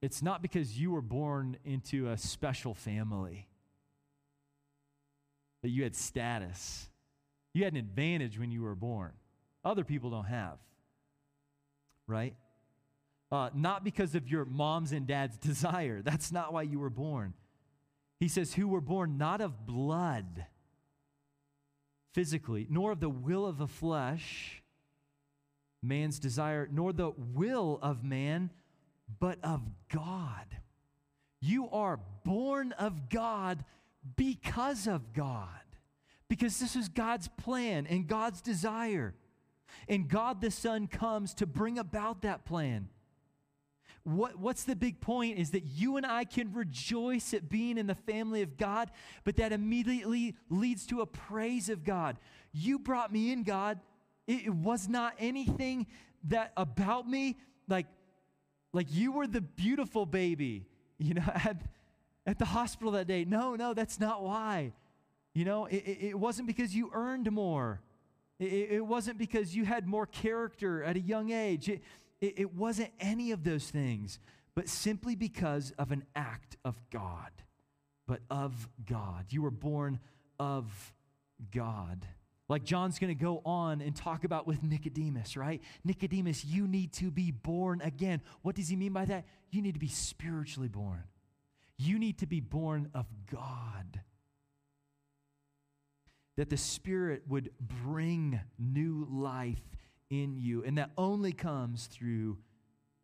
It's 0.00 0.22
not 0.22 0.42
because 0.42 0.78
you 0.78 0.92
were 0.92 1.02
born 1.02 1.56
into 1.64 2.08
a 2.08 2.16
special 2.16 2.72
family 2.74 3.48
that 5.62 5.70
you 5.70 5.82
had 5.82 5.96
status. 5.96 6.88
You 7.52 7.64
had 7.64 7.72
an 7.72 7.78
advantage 7.78 8.38
when 8.38 8.52
you 8.52 8.62
were 8.62 8.76
born. 8.76 9.12
Other 9.64 9.84
people 9.84 10.10
don't 10.10 10.26
have. 10.26 10.58
Right? 12.06 12.36
Uh, 13.30 13.50
not 13.54 13.84
because 13.84 14.14
of 14.14 14.28
your 14.28 14.44
mom's 14.44 14.92
and 14.92 15.06
dad's 15.06 15.36
desire. 15.38 16.00
That's 16.02 16.30
not 16.30 16.52
why 16.52 16.62
you 16.62 16.78
were 16.78 16.90
born. 16.90 17.34
He 18.20 18.28
says, 18.28 18.54
who 18.54 18.68
were 18.68 18.80
born 18.80 19.18
not 19.18 19.40
of 19.40 19.66
blood, 19.66 20.46
physically, 22.12 22.66
nor 22.68 22.92
of 22.92 23.00
the 23.00 23.08
will 23.08 23.46
of 23.46 23.58
the 23.58 23.66
flesh, 23.66 24.62
man's 25.82 26.18
desire, 26.18 26.68
nor 26.70 26.92
the 26.92 27.10
will 27.10 27.78
of 27.82 28.04
man, 28.04 28.50
but 29.20 29.38
of 29.42 29.62
God. 29.92 30.46
You 31.40 31.68
are 31.70 32.00
born 32.24 32.72
of 32.72 33.08
God 33.08 33.64
because 34.16 34.86
of 34.86 35.12
God. 35.12 35.48
Because 36.28 36.58
this 36.58 36.76
is 36.76 36.88
God's 36.88 37.28
plan 37.28 37.86
and 37.86 38.06
God's 38.06 38.40
desire. 38.40 39.14
And 39.88 40.08
God 40.08 40.40
the 40.40 40.50
Son 40.50 40.86
comes 40.86 41.32
to 41.34 41.46
bring 41.46 41.78
about 41.78 42.22
that 42.22 42.44
plan. 42.44 42.88
What, 44.08 44.38
what's 44.38 44.64
the 44.64 44.74
big 44.74 45.00
point 45.00 45.38
is 45.38 45.50
that 45.50 45.64
you 45.64 45.98
and 45.98 46.06
I 46.06 46.24
can 46.24 46.52
rejoice 46.54 47.34
at 47.34 47.50
being 47.50 47.76
in 47.76 47.86
the 47.86 47.94
family 47.94 48.40
of 48.40 48.56
God, 48.56 48.90
but 49.24 49.36
that 49.36 49.52
immediately 49.52 50.34
leads 50.48 50.86
to 50.86 51.02
a 51.02 51.06
praise 51.06 51.68
of 51.68 51.84
God. 51.84 52.16
You 52.52 52.78
brought 52.78 53.12
me 53.12 53.32
in, 53.32 53.42
God. 53.42 53.80
It, 54.26 54.46
it 54.46 54.54
was 54.54 54.88
not 54.88 55.14
anything 55.18 55.86
that 56.24 56.52
about 56.56 57.06
me, 57.06 57.36
like, 57.68 57.86
like 58.72 58.86
you 58.90 59.12
were 59.12 59.26
the 59.26 59.42
beautiful 59.42 60.06
baby, 60.06 60.64
you 60.96 61.12
know, 61.12 61.22
at, 61.34 61.60
at 62.26 62.38
the 62.38 62.46
hospital 62.46 62.92
that 62.92 63.06
day. 63.06 63.26
No, 63.26 63.56
no, 63.56 63.74
that's 63.74 64.00
not 64.00 64.22
why. 64.22 64.72
You 65.34 65.44
know, 65.44 65.66
it, 65.66 65.76
it 65.76 66.18
wasn't 66.18 66.46
because 66.46 66.74
you 66.74 66.90
earned 66.94 67.30
more. 67.30 67.82
It, 68.38 68.70
it, 68.70 68.86
wasn't 68.86 69.18
because 69.18 69.54
you 69.54 69.66
had 69.66 69.86
more 69.86 70.06
character 70.06 70.82
at 70.82 70.96
a 70.96 71.00
young 71.00 71.30
age. 71.30 71.68
It, 71.68 71.82
it, 72.20 72.34
it 72.38 72.54
wasn't 72.54 72.90
any 73.00 73.30
of 73.32 73.44
those 73.44 73.70
things, 73.70 74.18
but 74.54 74.68
simply 74.68 75.14
because 75.14 75.72
of 75.78 75.92
an 75.92 76.04
act 76.16 76.56
of 76.64 76.80
God, 76.90 77.30
but 78.06 78.20
of 78.30 78.68
God. 78.84 79.26
You 79.30 79.42
were 79.42 79.50
born 79.50 80.00
of 80.38 80.92
God. 81.54 82.06
Like 82.48 82.64
John's 82.64 82.98
going 82.98 83.14
to 83.14 83.22
go 83.22 83.42
on 83.44 83.82
and 83.82 83.94
talk 83.94 84.24
about 84.24 84.46
with 84.46 84.62
Nicodemus, 84.62 85.36
right? 85.36 85.62
Nicodemus, 85.84 86.44
you 86.44 86.66
need 86.66 86.92
to 86.94 87.10
be 87.10 87.30
born 87.30 87.82
again. 87.82 88.22
What 88.42 88.54
does 88.54 88.68
he 88.68 88.76
mean 88.76 88.92
by 88.92 89.04
that? 89.04 89.26
You 89.50 89.60
need 89.60 89.74
to 89.74 89.80
be 89.80 89.88
spiritually 89.88 90.68
born. 90.68 91.04
You 91.76 91.98
need 91.98 92.18
to 92.18 92.26
be 92.26 92.40
born 92.40 92.90
of 92.94 93.06
God. 93.30 94.00
That 96.36 96.48
the 96.48 96.56
Spirit 96.56 97.22
would 97.28 97.50
bring 97.60 98.40
new 98.58 99.06
life 99.10 99.60
in 100.10 100.36
you, 100.36 100.64
and 100.64 100.78
that 100.78 100.90
only 100.96 101.32
comes 101.32 101.86
through 101.86 102.38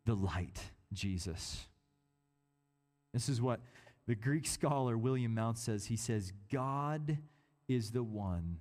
the 0.05 0.15
light, 0.15 0.59
Jesus. 0.93 1.65
This 3.13 3.29
is 3.29 3.41
what 3.41 3.61
the 4.07 4.15
Greek 4.15 4.45
scholar 4.45 4.97
William 4.97 5.33
Mounce 5.33 5.61
says. 5.61 5.85
He 5.85 5.97
says, 5.97 6.33
God 6.51 7.17
is 7.67 7.91
the 7.91 8.03
one 8.03 8.59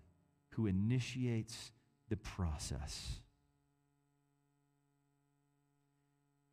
who 0.50 0.66
initiates 0.66 1.72
the 2.08 2.16
process. 2.16 3.20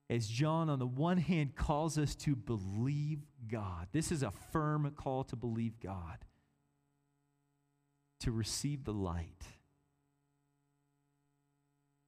As 0.10 0.28
John, 0.28 0.70
on 0.70 0.80
the 0.80 0.86
one 0.86 1.18
hand, 1.18 1.56
calls 1.56 1.98
us 1.98 2.16
to 2.16 2.36
believe 2.36 3.20
God, 3.48 3.88
this 3.94 4.12
is 4.12 4.24
a 4.24 4.32
firm 4.52 4.92
call 4.98 5.24
to 5.26 5.38
believe 5.38 5.80
God, 5.80 6.18
to 8.20 8.32
receive 8.32 8.84
the 8.84 8.94
light. 8.94 9.46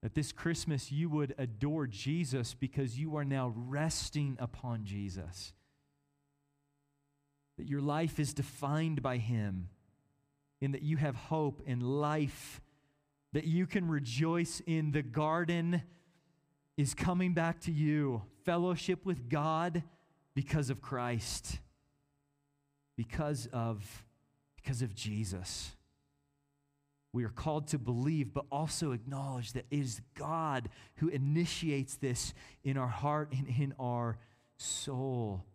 That 0.04 0.13
this 0.13 0.32
Christmas 0.32 0.92
you 0.92 1.10
would 1.10 1.34
adore 1.38 1.88
Jesus 1.88 2.54
because 2.54 3.00
you 3.00 3.16
are 3.16 3.26
now 3.26 3.54
resting 3.56 4.38
upon 4.39 4.84
Jesus. 4.84 5.54
That 7.58 7.68
your 7.68 7.82
life 7.82 8.20
is 8.20 8.34
defined 8.34 9.02
by 9.02 9.18
Him 9.18 9.70
in 10.60 10.74
that 10.74 10.84
you 10.84 10.98
have 10.98 11.16
hope 11.16 11.62
and 11.66 11.82
life, 11.82 12.62
that 13.32 13.46
you 13.46 13.66
can 13.66 13.88
rejoice 13.88 14.62
in 14.68 14.92
the 14.92 15.02
garden 15.02 15.82
is 16.78 16.94
coming 16.94 17.34
back 17.34 17.62
to 17.62 17.72
you. 17.72 18.24
Fellowship 18.44 19.06
with 19.06 19.30
God 19.30 19.84
because 20.34 20.70
of 20.70 20.82
Christ, 20.82 21.60
because 22.98 23.48
of, 23.54 24.04
because 24.56 24.82
of 24.82 24.96
Jesus. 24.96 25.72
We 27.13 27.23
are 27.23 27.30
called 27.30 27.67
to 27.69 27.78
believe, 27.78 28.34
but 28.34 28.45
also 28.52 28.91
acknowledge 28.91 29.54
that 29.54 29.65
it 29.69 29.80
is 29.80 30.02
God 30.17 30.69
who 30.95 31.10
initiates 31.10 31.95
this 31.95 32.34
in 32.63 32.76
our 32.76 32.88
heart 32.88 33.32
and 33.32 33.47
in 33.47 33.73
our 33.80 34.17
soul. 34.58 35.45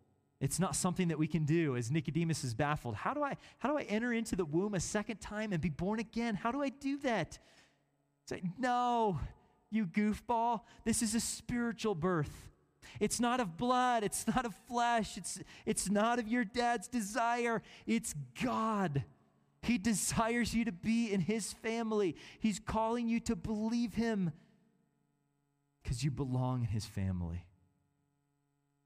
It's 0.40 0.60
not 0.60 0.76
something 0.76 1.08
that 1.08 1.18
we 1.18 1.26
can 1.26 1.44
do 1.44 1.76
as 1.76 1.90
Nicodemus 1.90 2.44
is 2.44 2.54
baffled. 2.54 2.94
How 2.94 3.12
do 3.12 3.24
I 3.24 3.36
how 3.58 3.68
do 3.68 3.76
I 3.76 3.82
enter 3.82 4.12
into 4.12 4.36
the 4.36 4.44
womb 4.44 4.74
a 4.74 4.80
second 4.80 5.20
time 5.20 5.52
and 5.52 5.60
be 5.60 5.68
born 5.68 5.98
again? 5.98 6.36
How 6.36 6.52
do 6.52 6.62
I 6.62 6.68
do 6.68 6.96
that? 6.98 7.38
Say, 8.26 8.42
no, 8.56 9.18
you 9.70 9.86
goofball. 9.86 10.60
This 10.84 11.02
is 11.02 11.16
a 11.16 11.20
spiritual 11.20 11.96
birth. 11.96 12.48
It's 13.00 13.20
not 13.20 13.40
of 13.40 13.56
blood, 13.56 14.04
it's 14.04 14.26
not 14.26 14.46
of 14.46 14.54
flesh, 14.66 15.16
it's, 15.16 15.40
it's 15.66 15.90
not 15.90 16.18
of 16.18 16.28
your 16.28 16.44
dad's 16.44 16.88
desire. 16.88 17.62
It's 17.86 18.14
God. 18.42 19.04
He 19.62 19.78
desires 19.78 20.54
you 20.54 20.64
to 20.64 20.72
be 20.72 21.12
in 21.12 21.20
his 21.20 21.52
family. 21.52 22.16
He's 22.40 22.58
calling 22.58 23.08
you 23.08 23.20
to 23.20 23.36
believe 23.36 23.94
him 23.94 24.32
because 25.82 26.04
you 26.04 26.10
belong 26.10 26.60
in 26.62 26.68
his 26.68 26.86
family. 26.86 27.44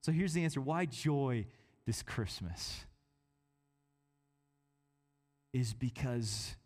So 0.02 0.12
here's 0.12 0.32
the 0.32 0.44
answer 0.44 0.60
why 0.60 0.86
joy 0.86 1.46
this 1.86 2.02
Christmas? 2.02 2.86
Is 5.52 5.74
because 5.74 6.56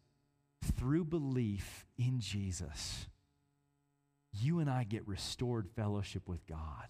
through 0.77 1.07
belief 1.07 1.85
in 1.99 2.21
Jesus, 2.21 3.09
you 4.33 4.61
and 4.61 4.71
I 4.71 4.85
get 4.85 5.07
restored 5.09 5.69
fellowship 5.75 6.29
with 6.29 6.47
God. 6.47 6.87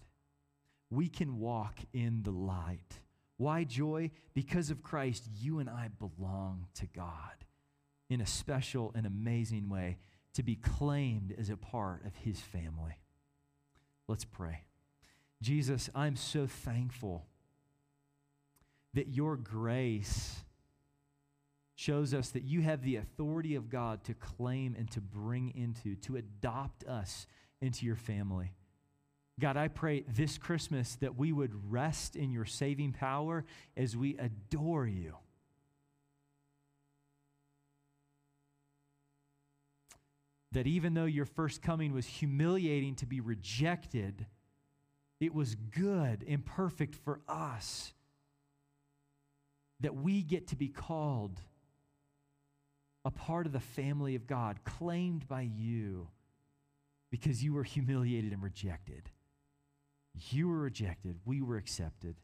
We 0.89 1.09
can 1.09 1.39
walk 1.39 1.79
in 1.93 2.21
the 2.23 2.31
light. 2.31 2.99
Why 3.37 3.63
joy? 3.63 4.11
Because 4.33 4.69
of 4.71 4.83
Christ, 4.83 5.29
you 5.39 5.59
and 5.59 5.69
I 5.69 5.89
belong 5.99 6.67
to 6.75 6.87
God 6.87 7.45
in 8.09 8.21
a 8.21 8.25
special 8.25 8.91
and 8.95 9.05
amazing 9.05 9.69
way 9.69 9.97
to 10.33 10.43
be 10.43 10.55
claimed 10.55 11.35
as 11.37 11.49
a 11.49 11.57
part 11.57 12.05
of 12.05 12.15
his 12.15 12.39
family. 12.39 12.99
Let's 14.07 14.25
pray. 14.25 14.61
Jesus, 15.41 15.89
I'm 15.93 16.15
so 16.15 16.47
thankful 16.47 17.25
that 18.93 19.09
your 19.09 19.35
grace 19.35 20.37
shows 21.75 22.13
us 22.13 22.29
that 22.31 22.43
you 22.43 22.61
have 22.61 22.81
the 22.81 22.95
authority 22.95 23.53
of 23.53 23.69
God 23.69 24.03
to 24.05 24.15
claim 24.15 24.75
and 24.77 24.89
to 24.91 25.01
bring 25.01 25.53
into, 25.55 25.95
to 25.97 26.15
adopt 26.15 26.83
us 26.85 27.27
into 27.61 27.85
your 27.85 27.95
family. 27.95 28.53
God, 29.39 29.55
I 29.55 29.67
pray 29.67 30.03
this 30.07 30.37
Christmas 30.37 30.95
that 30.95 31.15
we 31.15 31.31
would 31.31 31.71
rest 31.71 32.15
in 32.15 32.31
your 32.31 32.45
saving 32.45 32.93
power 32.93 33.45
as 33.75 33.95
we 33.95 34.17
adore 34.17 34.87
you. 34.87 35.15
That 40.53 40.65
even 40.65 40.95
though 40.95 41.05
your 41.05 41.25
first 41.25 41.61
coming 41.61 41.93
was 41.93 42.07
humiliating 42.07 42.95
to 42.95 43.05
be 43.05 43.19
rejected, 43.19 44.25
it 45.19 45.35
was 45.35 45.53
good 45.53 46.25
and 46.27 46.43
perfect 46.43 46.95
for 46.95 47.19
us 47.27 47.93
that 49.81 49.95
we 49.95 50.23
get 50.23 50.47
to 50.47 50.55
be 50.55 50.69
called 50.69 51.39
a 53.05 53.11
part 53.11 53.45
of 53.45 53.53
the 53.53 53.59
family 53.59 54.15
of 54.15 54.25
God, 54.25 54.63
claimed 54.63 55.27
by 55.27 55.41
you 55.41 56.07
because 57.11 57.43
you 57.43 57.53
were 57.53 57.63
humiliated 57.63 58.33
and 58.33 58.41
rejected. 58.41 59.11
You 60.31 60.47
were 60.47 60.59
rejected, 60.59 61.17
we 61.25 61.41
were 61.41 61.57
accepted. 61.57 62.15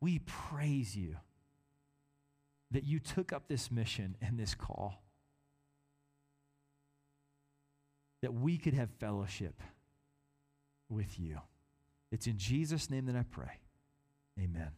We 0.00 0.20
praise 0.20 0.96
you 0.96 1.16
that 2.70 2.84
you 2.84 3.00
took 3.00 3.32
up 3.32 3.48
this 3.48 3.70
mission 3.70 4.16
and 4.20 4.38
this 4.38 4.54
call. 4.54 5.06
that 8.22 8.32
we 8.32 8.58
could 8.58 8.74
have 8.74 8.90
fellowship 8.98 9.62
with 10.88 11.18
you. 11.18 11.38
It's 12.10 12.26
in 12.26 12.38
Jesus' 12.38 12.90
name 12.90 13.06
that 13.06 13.16
I 13.16 13.22
pray. 13.22 13.60
Amen. 14.40 14.70